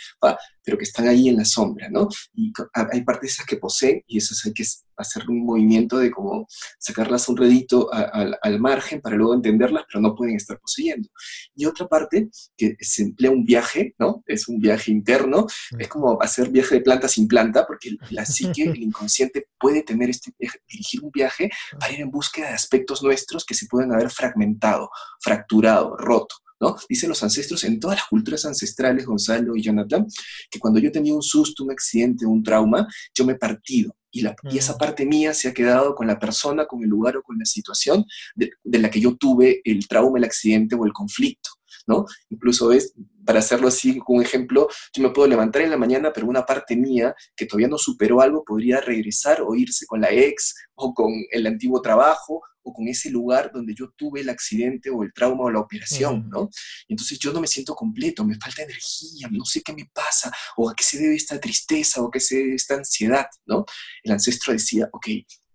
[0.62, 2.08] pero que están ahí en la sombra, ¿no?
[2.34, 4.64] Y hay partes esas que poseen y esas hay que
[4.96, 6.46] hacer un movimiento de como
[6.78, 11.08] sacarlas un redito al margen para luego entenderlas, pero no pueden estar poseyendo.
[11.54, 14.22] Y otra parte que se emplea un viaje, ¿no?
[14.26, 15.46] Es un viaje interno,
[15.78, 20.10] es como hacer viaje de planta sin planta, porque la psique, el inconsciente puede tener
[20.10, 20.32] este
[20.68, 24.90] dirigir un viaje para ir en búsqueda de aspectos nuestros que se pueden haber fragmentado,
[25.20, 26.36] fracturado, roto.
[26.60, 26.76] ¿No?
[26.88, 30.06] Dicen los ancestros en todas las culturas ancestrales, Gonzalo y Jonathan,
[30.50, 33.96] que cuando yo tenía un susto, un accidente, un trauma, yo me he partido.
[34.10, 37.16] Y, la, y esa parte mía se ha quedado con la persona, con el lugar
[37.16, 38.04] o con la situación
[38.36, 41.50] de, de la que yo tuve el trauma, el accidente o el conflicto.
[41.86, 42.06] ¿no?
[42.30, 42.94] Incluso es,
[43.24, 46.76] para hacerlo así un ejemplo, yo me puedo levantar en la mañana, pero una parte
[46.76, 51.12] mía que todavía no superó algo podría regresar o irse con la ex o con
[51.30, 55.44] el antiguo trabajo o con ese lugar donde yo tuve el accidente o el trauma
[55.44, 56.50] o la operación, ¿no?
[56.88, 60.68] entonces yo no me siento completo, me falta energía, no sé qué me pasa, o
[60.68, 63.64] a qué se debe esta tristeza, o a qué se debe esta ansiedad, ¿no?
[64.02, 65.06] El ancestro decía, ok,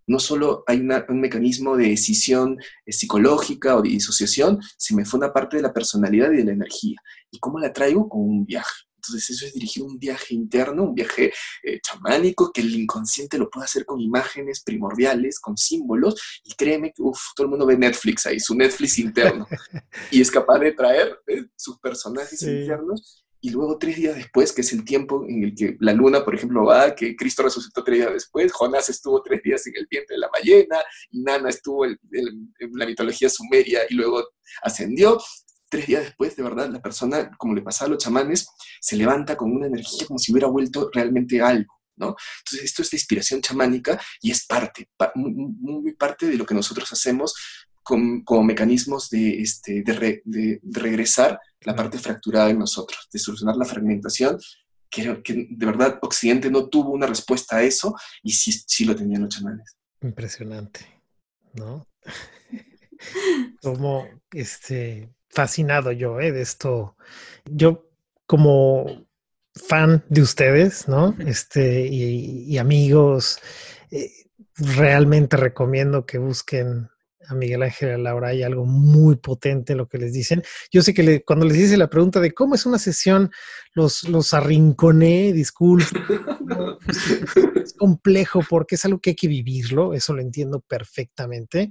[0.06, 5.18] no solo hay un mecanismo de decisión eh, psicológica o de disociación, se me fue
[5.18, 6.96] una parte de la personalidad y de la energía.
[7.30, 8.08] ¿Y cómo la traigo?
[8.08, 8.89] Con un viaje.
[9.00, 11.32] Entonces eso es dirigir un viaje interno, un viaje
[11.62, 16.88] eh, chamánico, que el inconsciente lo puede hacer con imágenes primordiales, con símbolos, y créeme
[16.88, 19.46] que todo el mundo ve Netflix ahí, su Netflix interno,
[20.10, 24.60] y es capaz de traer eh, sus personajes internos y luego tres días después, que
[24.60, 28.00] es el tiempo en el que la luna, por ejemplo, va, que Cristo resucitó tres
[28.00, 30.78] días después, Jonás estuvo tres días en el vientre de la ballena,
[31.10, 31.98] y Nana estuvo en,
[32.72, 34.28] la mitología sumeria y luego
[34.62, 35.18] ascendió.
[35.70, 38.48] Tres días después, de verdad, la persona, como le pasaba a los chamanes,
[38.80, 41.80] se levanta con una energía como si hubiera vuelto realmente algo.
[41.96, 42.16] ¿No?
[42.38, 46.90] Entonces, esto es la inspiración chamánica y es parte, muy, parte de lo que nosotros
[46.92, 47.34] hacemos
[47.82, 54.38] como mecanismos de, este, de, regresar la parte fracturada en nosotros, de solucionar la fragmentación,
[54.88, 58.96] que, que de verdad Occidente no tuvo una respuesta a eso y sí, sí lo
[58.96, 59.76] tenían los chamanes.
[60.00, 60.80] Impresionante,
[61.54, 61.86] ¿no?
[63.62, 66.32] como este fascinado yo ¿eh?
[66.32, 66.96] de esto.
[67.46, 67.88] Yo
[68.26, 69.06] como
[69.54, 71.16] fan de ustedes, ¿no?
[71.18, 73.38] Este, y, amigos,
[73.90, 74.10] eh,
[74.56, 76.90] realmente recomiendo que busquen
[77.28, 80.42] a Miguel Ángel y a Laura, hay algo muy potente en lo que les dicen.
[80.72, 83.30] Yo sé que cuando les hice la pregunta de cómo es una sesión,
[83.74, 86.02] los, los arrinconé, disculpen.
[87.62, 91.70] es complejo porque es algo que hay que vivirlo, eso lo entiendo perfectamente,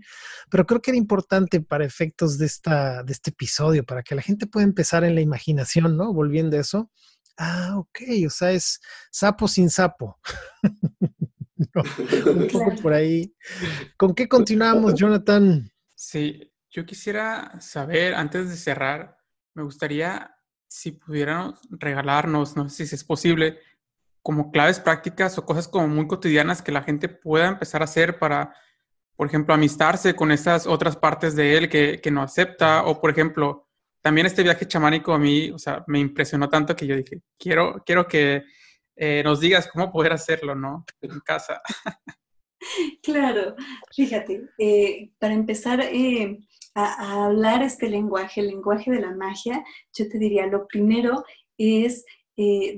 [0.49, 4.21] pero creo que era importante para efectos de, esta, de este episodio, para que la
[4.21, 6.13] gente pueda empezar en la imaginación, ¿no?
[6.13, 6.89] Volviendo a eso.
[7.37, 8.79] Ah, ok, o sea, es
[9.11, 10.19] sapo sin sapo.
[12.25, 13.33] un poco por ahí.
[13.97, 15.69] ¿Con qué continuamos, Jonathan?
[15.95, 19.17] Sí, yo quisiera saber, antes de cerrar,
[19.53, 20.35] me gustaría
[20.67, 23.59] si pudieran regalarnos, no sé si es posible,
[24.21, 28.19] como claves prácticas o cosas como muy cotidianas que la gente pueda empezar a hacer
[28.19, 28.53] para,
[29.15, 33.09] por ejemplo, amistarse con esas otras partes de él que, que no acepta, o por
[33.09, 33.67] ejemplo,
[34.01, 37.83] también este viaje chamánico a mí, o sea, me impresionó tanto que yo dije, quiero,
[37.85, 38.43] quiero que
[39.01, 40.85] eh, nos digas cómo poder hacerlo, ¿no?
[41.01, 41.61] En casa.
[43.01, 43.55] Claro,
[43.95, 46.37] fíjate, eh, para empezar eh,
[46.75, 51.23] a, hablar este lenguaje, el lenguaje de la magia, yo te diría, lo primero
[51.57, 52.05] es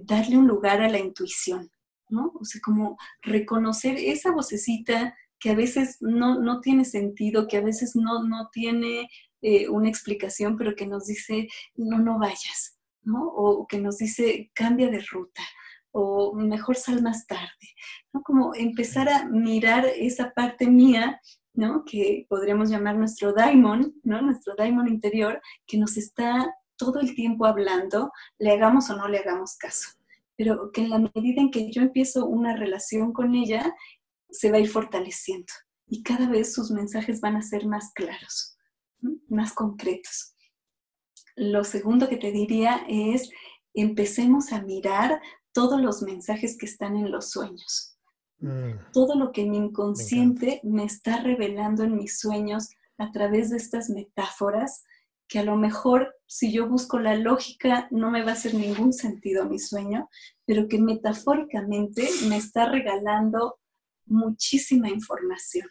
[0.03, 1.69] darle un lugar a la intuición,
[2.09, 2.31] ¿no?
[2.39, 7.61] O sea, como reconocer esa vocecita que a veces no, no tiene sentido, que a
[7.61, 9.09] veces no, no tiene
[9.69, 13.27] una explicación, pero que nos dice, no, no vayas, ¿no?
[13.27, 15.41] O que nos dice, cambia de ruta
[15.91, 17.75] o mejor sal más tarde,
[18.13, 18.21] ¿no?
[18.21, 21.21] Como empezar a mirar esa parte mía,
[21.53, 21.83] ¿no?
[21.85, 24.21] Que podríamos llamar nuestro daimon, ¿no?
[24.21, 29.19] Nuestro daimon interior, que nos está todo el tiempo hablando, le hagamos o no le
[29.19, 29.89] hagamos caso.
[30.35, 33.75] Pero que en la medida en que yo empiezo una relación con ella,
[34.29, 35.51] se va a ir fortaleciendo
[35.91, 38.57] y cada vez sus mensajes van a ser más claros,
[39.27, 40.33] más concretos.
[41.35, 43.29] Lo segundo que te diría es,
[43.73, 45.21] empecemos a mirar
[45.53, 47.97] todos los mensajes que están en los sueños.
[48.39, 48.91] Mm.
[48.93, 53.89] Todo lo que mi inconsciente me, está revelando en mis sueños a través de estas
[53.89, 54.83] metáforas,
[55.27, 58.93] que a lo mejor si yo busco la lógica no me va a hacer ningún
[58.93, 60.09] sentido mi sueño,
[60.45, 63.59] pero que metafóricamente me está regalando
[64.05, 65.67] muchísima información.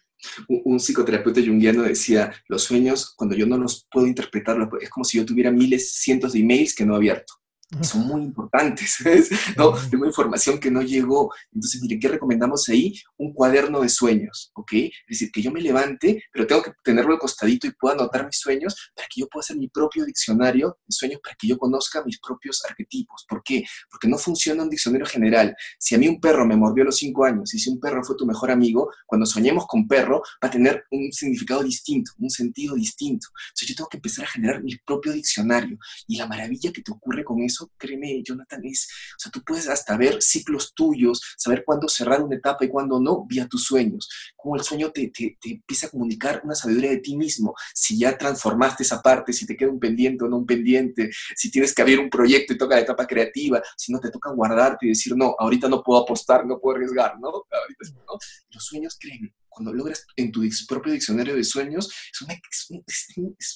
[0.49, 5.17] Un, psicoterapeuta junguiano decía, los sueños, cuando yo no los puedo interpretar, es como si
[5.17, 7.40] yo tuviera miles, cientos de emails que no he abierto
[7.83, 9.31] son muy importantes, ¿sabes?
[9.57, 9.73] ¿no?
[9.91, 11.33] Tengo información que no llegó.
[11.53, 12.95] Entonces, mire, ¿qué recomendamos ahí?
[13.17, 14.73] Un cuaderno de sueños, ¿ok?
[14.73, 18.27] Es decir, que yo me levante, pero tengo que tenerlo al costadito y pueda anotar
[18.27, 21.59] mis sueños para que yo pueda hacer mi propio diccionario de sueños, para que yo
[21.59, 23.25] conozca mis propios arquetipos.
[23.29, 23.65] ¿Por qué?
[23.91, 25.55] Porque no funciona un diccionario general.
[25.79, 28.03] Si a mí un perro me mordió a los cinco años y si un perro
[28.03, 32.31] fue tu mejor amigo, cuando soñemos con perro va a tener un significado distinto, un
[32.31, 33.29] sentido distinto.
[33.51, 35.79] Entonces, yo tengo que empezar a generar mi propio diccionario.
[36.07, 39.69] Y la maravilla que te ocurre con eso créeme, Jonathan, es, o sea, tú puedes
[39.69, 44.09] hasta ver ciclos tuyos, saber cuándo cerrar una etapa y cuándo no, vía tus sueños.
[44.37, 47.55] Como el sueño te, te, te, empieza a comunicar una sabiduría de ti mismo.
[47.75, 51.51] Si ya transformaste esa parte, si te queda un pendiente o no un pendiente, si
[51.51, 54.87] tienes que abrir un proyecto y toca la etapa creativa, si no te toca guardarte
[54.87, 57.29] y decir, no, ahorita no puedo apostar, no puedo arriesgar, ¿no?
[57.29, 58.19] Ahorita, ¿no?
[58.51, 62.67] Los sueños, créeme, cuando logras en tu propio diccionario de sueños, es,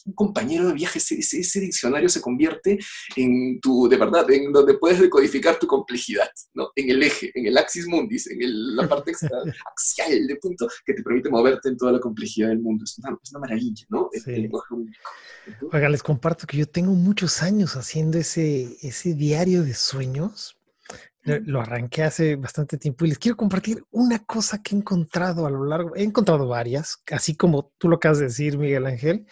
[0.04, 2.78] un, compañero de viaje, ese, diccionario se convierte
[3.16, 6.70] en tu, de verdad, en donde puedes decodificar tu complejidad, ¿no?
[6.74, 9.12] En el eje, en el axis mundis, en la parte
[9.72, 12.84] axial de punto que te permite moverte en toda la complejidad del mundo.
[12.84, 14.10] Es una, maravilla, ¿no?
[15.72, 20.56] Oiga, les comparto que yo tengo muchos años haciendo ese, ese diario de sueños
[21.24, 25.50] lo arranqué hace bastante tiempo y les quiero compartir una cosa que he encontrado a
[25.50, 25.96] lo largo.
[25.96, 29.26] He encontrado varias, así como tú lo acabas de decir, Miguel Ángel,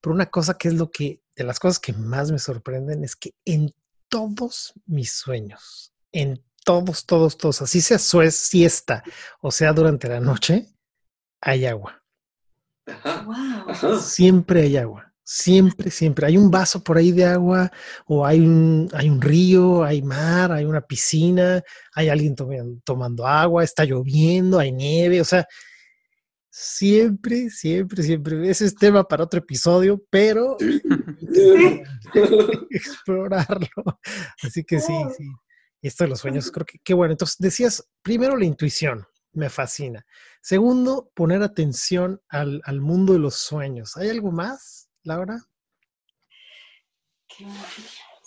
[0.00, 3.14] pero una cosa que es lo que, de las cosas que más me sorprenden es
[3.16, 3.74] que en
[4.08, 9.02] todos mis sueños, en todos, todos, todos, así sea su siesta
[9.40, 10.66] o sea durante la noche,
[11.40, 12.02] hay agua.
[14.00, 15.07] Siempre hay agua.
[15.30, 16.26] Siempre, siempre.
[16.26, 17.70] Hay un vaso por ahí de agua,
[18.06, 21.62] o hay un, hay un río, hay mar, hay una piscina,
[21.92, 22.34] hay alguien
[22.82, 25.46] tomando agua, está lloviendo, hay nieve, o sea,
[26.48, 28.48] siempre, siempre, siempre.
[28.48, 30.56] Ese es tema para otro episodio, pero
[32.70, 33.68] explorarlo.
[34.42, 35.24] Así que sí, sí.
[35.82, 37.12] Esto de los sueños, creo que qué bueno.
[37.12, 39.04] Entonces, decías primero la intuición,
[39.34, 40.06] me fascina.
[40.40, 43.94] Segundo, poner atención al, al mundo de los sueños.
[43.98, 44.87] ¿Hay algo más?
[45.08, 45.42] Laura?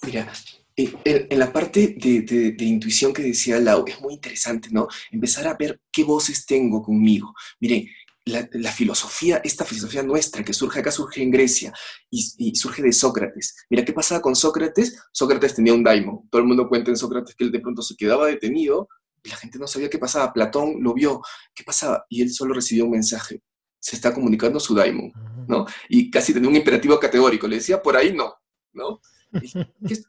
[0.04, 0.34] Mira,
[0.76, 4.88] eh, en, la parte de, intuición que decía Lau, es muy interesante, ¿no?
[5.12, 7.36] Empezar a ver qué voces tengo conmigo.
[7.60, 7.88] Miren,
[8.26, 11.72] la, filosofía, esta filosofía nuestra que surge acá, surge en Grecia
[12.10, 13.56] y, surge de Sócrates.
[13.70, 14.98] Mira, ¿qué pasaba con Sócrates?
[15.12, 16.28] Sócrates tenía un daimon.
[16.30, 18.90] Todo el mundo cuenta en Sócrates que él de pronto se quedaba detenido
[19.24, 20.34] y la gente no sabía qué pasaba.
[20.34, 21.22] Platón lo vio.
[21.54, 22.06] ¿Qué pasaba?
[22.10, 23.42] Y él solo recibió un mensaje
[23.82, 25.12] se está comunicando su daimon,
[25.48, 25.66] ¿no?
[25.90, 28.34] Y casi tenía un imperativo categórico, le decía, por ahí no,
[28.74, 29.02] ¿no?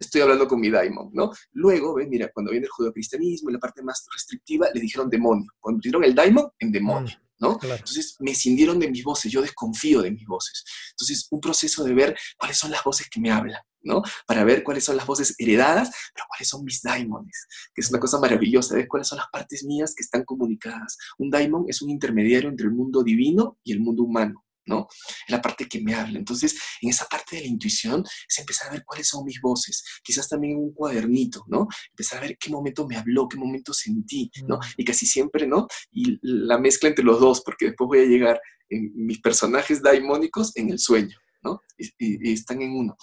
[0.00, 1.30] estoy hablando con mi daimon, ¿no?
[1.52, 5.50] Luego, ven, mira, cuando viene el judeocristianismo y la parte más restrictiva, le dijeron demonio.
[5.60, 7.16] Cuando dieron el daimon, en demonio.
[7.38, 7.58] ¿no?
[7.60, 10.64] Entonces me cindieron de mis voces, yo desconfío de mis voces.
[10.92, 14.02] Entonces, un proceso de ver cuáles son las voces que me hablan, ¿no?
[14.26, 18.00] Para ver cuáles son las voces heredadas, pero cuáles son mis daimones, que es una
[18.00, 20.96] cosa maravillosa, ver cuáles son las partes mías que están comunicadas.
[21.18, 24.44] Un daimon es un intermediario entre el mundo divino y el mundo humano.
[24.66, 24.86] ¿no?
[25.26, 26.18] Es la parte que me habla.
[26.18, 29.82] Entonces, en esa parte de la intuición es empezar a ver cuáles son mis voces,
[30.02, 31.66] quizás también un cuadernito, ¿no?
[31.90, 34.56] Empezar a ver qué momento me habló, qué momento sentí, ¿no?
[34.56, 34.60] Mm.
[34.76, 35.66] Y casi siempre, ¿no?
[35.90, 40.56] Y la mezcla entre los dos, porque después voy a llegar en mis personajes daimónicos
[40.56, 41.60] en el sueño, ¿no?
[41.76, 42.96] y están en uno.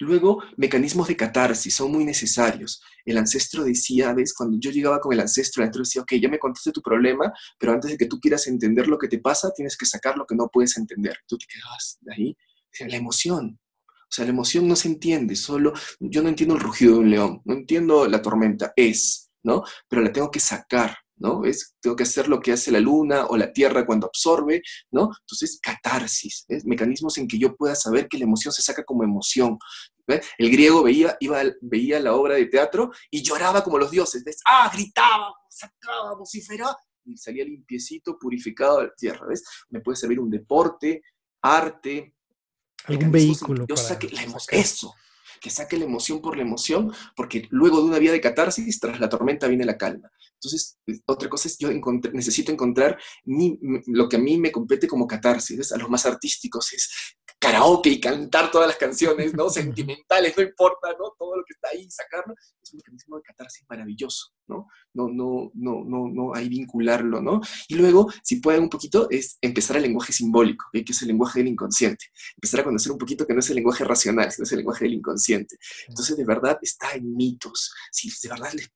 [0.00, 2.82] Luego, mecanismos de catarsis son muy necesarios.
[3.04, 4.34] El ancestro decía, ¿ves?
[4.34, 7.32] Cuando yo llegaba con el ancestro, el ancestro decía, ok, ya me contaste tu problema,
[7.58, 10.26] pero antes de que tú quieras entender lo que te pasa, tienes que sacar lo
[10.26, 11.18] que no puedes entender.
[11.26, 12.36] Tú te quedabas de ahí.
[12.88, 13.58] La emoción.
[14.12, 17.10] O sea, la emoción no se entiende, solo yo no entiendo el rugido de un
[17.10, 19.64] león, no entiendo la tormenta, es, ¿no?
[19.88, 20.98] Pero la tengo que sacar.
[21.22, 21.44] ¿No?
[21.44, 24.60] Es, tengo que hacer lo que hace la luna o la tierra cuando absorbe,
[24.90, 25.10] ¿no?
[25.20, 29.56] Entonces, catarsis, mecanismos en que yo pueda saber que la emoción se saca como emoción.
[30.36, 34.38] El griego veía, iba, veía la obra de teatro y lloraba como los dioses, ¿ves?
[34.44, 34.68] ¡Ah!
[34.74, 39.44] Gritaba, sacaba, vociferaba y salía limpiecito, purificado de la tierra, ¿ves?
[39.70, 41.02] Me puede servir un deporte,
[41.40, 42.16] arte,
[42.86, 43.64] algún vehículo.
[43.68, 44.92] Yo saque la emoción, eso,
[45.42, 49.00] que saque la emoción por la emoción, porque luego de una vía de catarsis, tras
[49.00, 50.10] la tormenta viene la calma.
[50.34, 51.68] Entonces, otra cosa es, yo
[52.12, 52.98] necesito encontrar
[53.86, 56.90] lo que a mí me compete como catarsis, a los más artísticos es
[57.42, 59.50] karaoke y cantar todas las canciones, ¿no?
[59.50, 61.12] Sentimentales, no importa, ¿no?
[61.18, 64.68] Todo lo que está ahí, sacarlo, es un mecanismo de catarsis maravilloso, ¿no?
[64.94, 67.40] No, no, no, no, no, hay vincularlo, ¿no?
[67.68, 71.40] Y luego, si pueden un poquito, es empezar el lenguaje simbólico, que es el lenguaje
[71.40, 72.06] del inconsciente.
[72.36, 74.84] Empezar a conocer un poquito que no es el lenguaje racional, sino es el lenguaje
[74.84, 75.56] del inconsciente.
[75.88, 77.72] Entonces, de verdad, está en mitos.
[77.90, 78.70] Si de verdad les,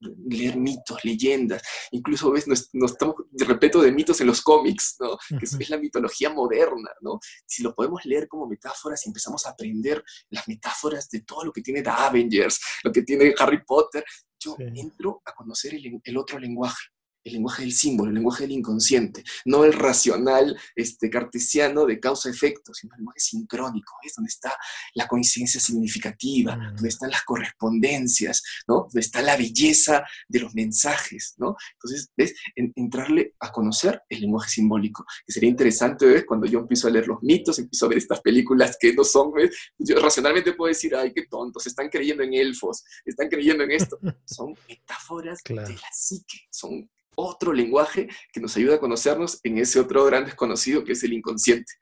[0.00, 5.18] leer mitos, leyendas, incluso ves, nos, estamos de repente de mitos en los cómics, ¿no?
[5.28, 7.20] Que es, la mitología moderna, ¿no?
[7.46, 11.52] Si lo podemos leer como metáforas y empezamos a aprender las metáforas de todo lo
[11.52, 14.04] que tiene The Avengers, lo que tiene Harry Potter,
[14.40, 16.88] yo entro a conocer el otro lenguaje
[17.24, 22.72] el lenguaje del símbolo, el lenguaje del inconsciente, no el racional este, cartesiano de causa-efecto,
[22.74, 24.54] sino el lenguaje sincrónico, es donde está
[24.94, 26.74] la coincidencia significativa, mm.
[26.76, 28.82] donde están las correspondencias, ¿no?
[28.82, 31.34] donde está la belleza de los mensajes.
[31.38, 31.56] ¿no?
[31.74, 32.34] Entonces, ¿ves?
[32.56, 36.24] entrarle a conocer el lenguaje simbólico, que sería interesante ¿ves?
[36.26, 39.32] cuando yo empiezo a leer los mitos, empiezo a ver estas películas que no son,
[39.78, 43.98] yo racionalmente puedo decir, ay, qué tontos, están creyendo en elfos, están creyendo en esto.
[44.24, 49.80] Son metáforas de la psique, son otro lenguaje que nos ayuda a conocernos en ese
[49.80, 51.72] otro gran desconocido que es el inconsciente,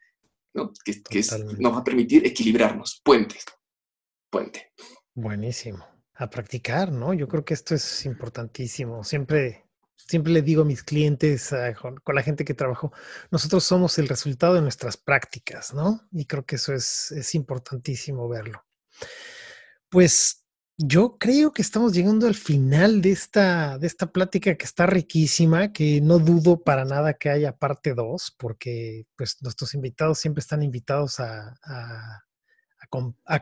[0.54, 0.72] ¿no?
[0.84, 1.02] que,
[1.58, 3.00] nos va a permitir equilibrarnos.
[3.04, 3.36] Puente.
[4.30, 4.72] Puente.
[5.14, 5.86] Buenísimo.
[6.14, 7.14] A practicar, ¿no?
[7.14, 9.04] Yo creo que esto es importantísimo.
[9.04, 9.66] Siempre,
[9.96, 12.92] siempre le digo a mis clientes, con la gente que trabajo,
[13.30, 16.08] nosotros somos el resultado de nuestras prácticas, ¿no?
[16.10, 18.64] Y creo que eso es, es importantísimo verlo.
[19.88, 20.44] Pues
[20.80, 25.72] yo creo que estamos llegando al final de esta, de esta plática que está riquísima,
[25.72, 30.62] que no dudo para nada que haya parte 2, porque pues nuestros invitados siempre están
[30.62, 32.22] invitados a, a,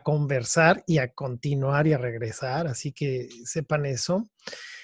[0.03, 4.29] conversar y a continuar y a regresar, así que sepan eso.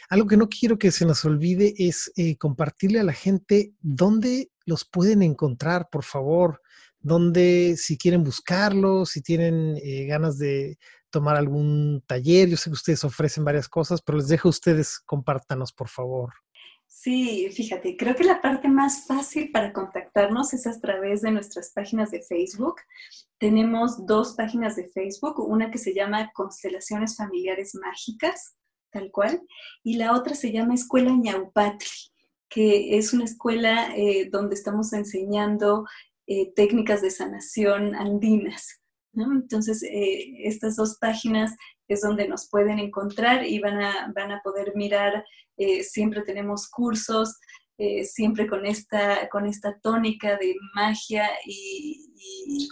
[0.09, 4.51] Algo que no quiero que se nos olvide es eh, compartirle a la gente dónde
[4.65, 6.61] los pueden encontrar, por favor,
[6.99, 10.77] dónde si quieren buscarlos, si tienen eh, ganas de
[11.13, 12.49] tomar algún taller.
[12.49, 16.33] Yo sé que ustedes ofrecen varias cosas, pero les dejo a ustedes, compártanos, por favor.
[16.87, 21.71] Sí, fíjate, creo que la parte más fácil para contactarnos es a través de nuestras
[21.71, 22.81] páginas de Facebook.
[23.37, 28.55] Tenemos dos páginas de Facebook, una que se llama Constelaciones Familiares Mágicas,
[28.91, 29.41] tal cual,
[29.83, 31.89] y la otra se llama Escuela Ñaupatri,
[32.49, 35.85] que es una escuela eh, donde estamos enseñando
[36.25, 38.82] eh, técnicas de sanación andinas.
[39.13, 41.55] Entonces, eh, estas dos páginas
[41.87, 45.23] es donde nos pueden encontrar y van a, van a poder mirar,
[45.57, 47.39] eh, siempre tenemos cursos,
[47.77, 52.69] eh, siempre con esta, con esta tónica de magia y, y,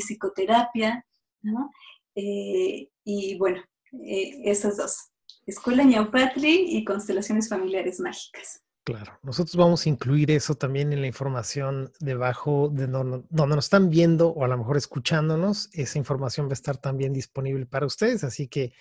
[0.00, 1.04] psicoterapia,
[1.42, 1.70] ¿no?
[2.14, 3.62] y bueno,
[3.92, 5.10] esas dos,
[5.46, 8.62] Escuela Ñaupatri y Constelaciones Familiares Mágicas.
[8.90, 13.88] Claro, nosotros vamos a incluir eso también en la información debajo de donde, nos están
[13.88, 15.70] viendo o a lo mejor escuchándonos.
[15.72, 18.72] Esa información va a estar también disponible para ustedes, así que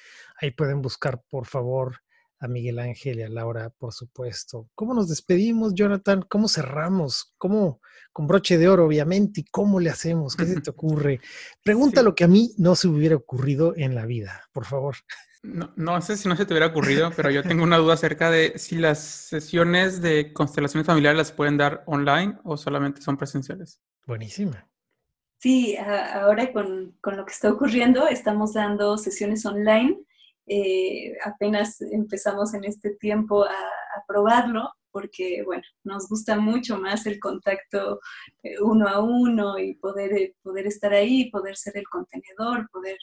[0.42, 1.98] ahí pueden buscar, por favor,
[2.40, 4.68] a Miguel Ángel y a Laura, por supuesto.
[4.74, 6.26] ¿Cómo nos despedimos, Jonathan?
[6.28, 7.36] ¿Cómo cerramos?
[7.38, 7.80] ¿Cómo?
[8.12, 9.42] Con broche de oro, obviamente.
[9.42, 10.36] ¿Y cómo le hacemos?
[10.36, 11.22] ¿Qué se te ocurre?
[11.64, 14.96] Pregunta lo que a mí no se hubiera ocurrido en la vida, por favor.
[15.42, 18.30] No, no sé si no se te hubiera ocurrido, pero yo tengo una duda acerca
[18.30, 23.80] de si las sesiones de constelaciones familiares las pueden dar online o solamente son presenciales.
[24.06, 24.68] Buenísima.
[25.38, 29.98] Sí, ahora con, con lo que está ocurriendo, estamos dando sesiones online.
[30.46, 33.56] Eh, apenas empezamos en este tiempo a,
[34.08, 38.00] probarlo porque, bueno, nos gusta mucho más el contacto
[38.42, 42.98] eh, uno a uno y poder, eh, poder estar ahí, poder ser el contenedor, poder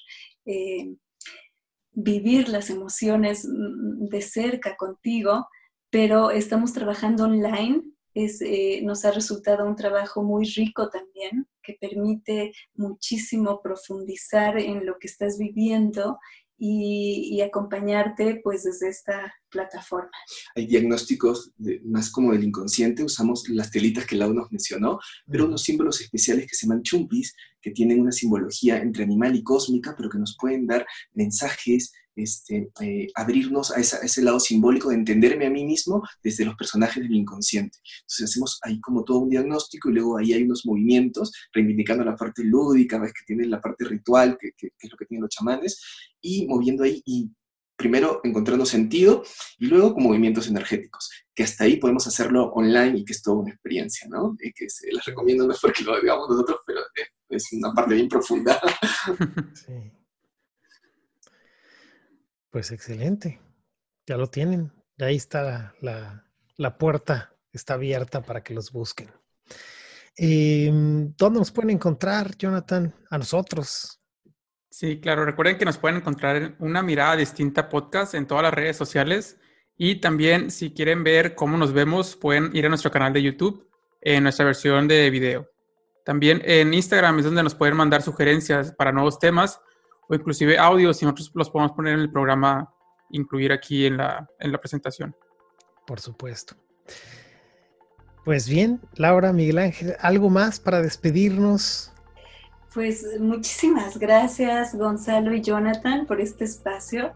[1.97, 5.49] vivir las emociones mm, de cerca contigo,
[5.91, 7.83] pero estamos trabajando online.
[8.15, 14.87] Es, eh, nos ha resultado un trabajo muy rico también, que permite muchísimo profundizar en
[14.87, 16.19] lo que estás viviendo
[16.59, 20.11] y, acompañarte pues desde esta plataforma.
[20.55, 21.53] Hay diagnósticos
[21.85, 24.99] más como del inconsciente, usamos las telitas que Lau nos mencionó,
[25.31, 29.43] pero unos símbolos especiales que se llaman chumpis, que tienen una simbología entre animal y
[29.43, 34.97] cósmica, pero que nos pueden dar mensajes, este, eh, abrirnos a, ese lado simbólico de
[34.97, 37.79] entenderme a mí mismo desde los personajes del inconsciente.
[38.01, 42.17] Entonces hacemos ahí como todo un diagnóstico y luego ahí hay unos movimientos reivindicando la
[42.17, 45.31] parte lúdica, ves que tiene la parte ritual, que, que, es lo que tienen los
[45.31, 45.81] chamanes,
[46.21, 47.31] y moviendo ahí y
[47.77, 49.23] primero encontrando sentido
[49.59, 53.43] y luego con movimientos energéticos, que hasta ahí podemos hacerlo online y que es toda
[53.43, 54.35] una experiencia, ¿no?
[54.41, 56.81] Y que se las recomiendo no es porque lo digamos nosotros, pero
[57.29, 58.61] es una parte bien profunda.
[59.55, 59.96] Sí.
[62.51, 63.41] Pues excelente.
[64.07, 64.73] Ya lo tienen.
[64.99, 69.11] Ahí está la, puerta, está abierta para que los busquen.
[70.17, 72.95] Em, ¿Dónde nos pueden encontrar, Jonathan?
[73.11, 74.01] A nosotros.
[74.71, 75.25] Sí, claro.
[75.25, 79.39] Recuerden que nos pueden encontrar en una mirada distinta podcast en todas las redes sociales.
[79.77, 83.69] Y también, si quieren ver cómo nos vemos, pueden ir a nuestro canal de YouTube
[84.01, 85.51] en nuestra versión de video.
[86.05, 89.61] También en Instagram es donde nos pueden mandar sugerencias para nuevos temas
[90.09, 92.73] o inclusive audio, si nosotros los podemos poner en el programa,
[93.11, 95.15] incluir aquí en la, en la presentación.
[95.87, 96.57] Por supuesto.
[98.25, 101.93] Pues bien, Laura, Miguel Ángel, ¿algo más para despedirnos?
[102.75, 107.13] Pues muchísimas gracias Gonzalo y Jonathan por este espacio.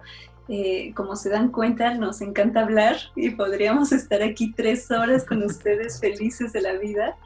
[0.48, 5.42] Eh, como se dan cuenta, nos encanta hablar y podríamos estar aquí tres horas con
[5.44, 7.16] ustedes felices de la vida,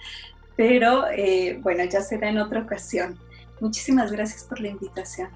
[0.57, 3.19] pero eh, bueno, ya será en otra ocasión.
[3.61, 5.29] Muchísimas gracias por la invitación.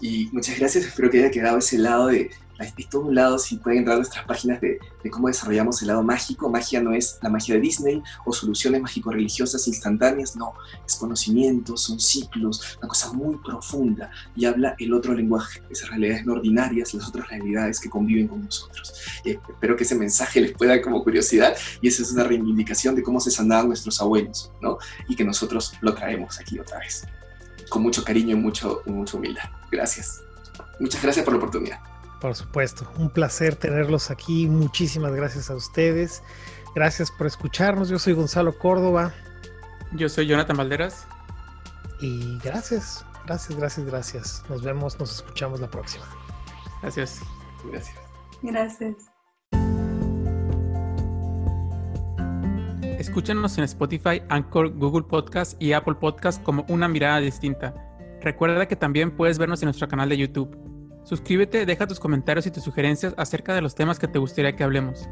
[0.00, 3.56] Y muchas gracias, espero que haya quedado ese lado de, hay todo un lado, si
[3.56, 6.48] pueden entrar a nuestras páginas de, de, cómo desarrollamos el lado mágico.
[6.48, 10.54] Magia no es la magia de Disney o soluciones mágico-religiosas instantáneas, no,
[10.86, 16.24] es conocimiento, son ciclos, una cosa muy profunda y habla el otro lenguaje, esas realidades
[16.24, 18.92] no ordinarias, las otras realidades que conviven con nosotros.
[19.24, 23.02] Y espero que ese mensaje les pueda como curiosidad y esa es una reivindicación de
[23.02, 24.78] cómo se sanaban nuestros abuelos, ¿no?
[25.08, 27.06] Y que nosotros lo traemos aquí otra vez
[27.68, 29.44] con mucho cariño y mucho, mucha humildad.
[29.70, 30.22] Gracias.
[30.78, 31.80] Muchas gracias por la oportunidad.
[32.20, 34.46] Por supuesto, un placer tenerlos aquí.
[34.46, 36.22] Muchísimas gracias a ustedes.
[36.74, 37.88] Gracias por escucharnos.
[37.88, 39.12] Yo soy Gonzalo Córdoba.
[39.92, 41.06] Yo soy Jonathan Valderas.
[42.00, 44.44] Y gracias, gracias, gracias, gracias.
[44.48, 46.04] Nos vemos, nos escuchamos la próxima.
[46.82, 47.20] Gracias.
[47.70, 47.96] Gracias.
[48.42, 49.05] Gracias.
[53.06, 57.72] Escúchanos en Spotify, Anchor, Google Podcast y Apple Podcast como una mirada distinta.
[58.20, 60.58] Recuerda que también puedes vernos en nuestro canal de YouTube.
[61.04, 64.64] Suscríbete, deja tus comentarios y tus sugerencias acerca de los temas que te gustaría que
[64.64, 65.08] hablemos.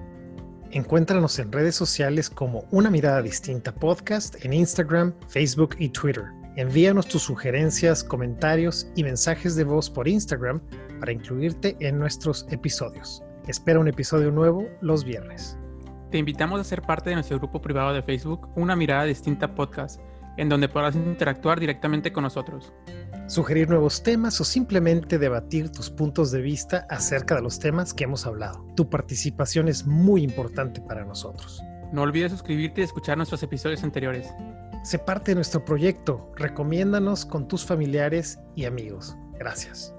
[0.73, 6.25] Encuéntranos en redes sociales como Una Mirada Distinta Podcast en Instagram, Facebook y Twitter.
[6.57, 10.61] Envíanos tus sugerencias, comentarios y mensajes de voz por Instagram
[10.99, 13.23] para incluirte en nuestros episodios.
[13.47, 15.57] Espera un episodio nuevo los viernes.
[16.15, 20.01] Te invitamos a ser parte de nuestro grupo privado de Facebook, Una Mirada Distinta Podcast,
[20.37, 22.73] en donde podrás interactuar directamente con nosotros.
[23.27, 28.05] Sugerir nuevos temas o simplemente debatir tus puntos de vista acerca de los temas que
[28.05, 28.65] hemos hablado.
[28.77, 31.61] Tu participación es muy importante para nosotros.
[31.93, 34.33] No olvides suscribirte y escuchar nuestros episodios anteriores.
[34.85, 36.31] Sé parte de nuestro proyecto.
[36.37, 39.17] Recomiéndanos con tus familiares y amigos.
[39.37, 39.93] Gracias.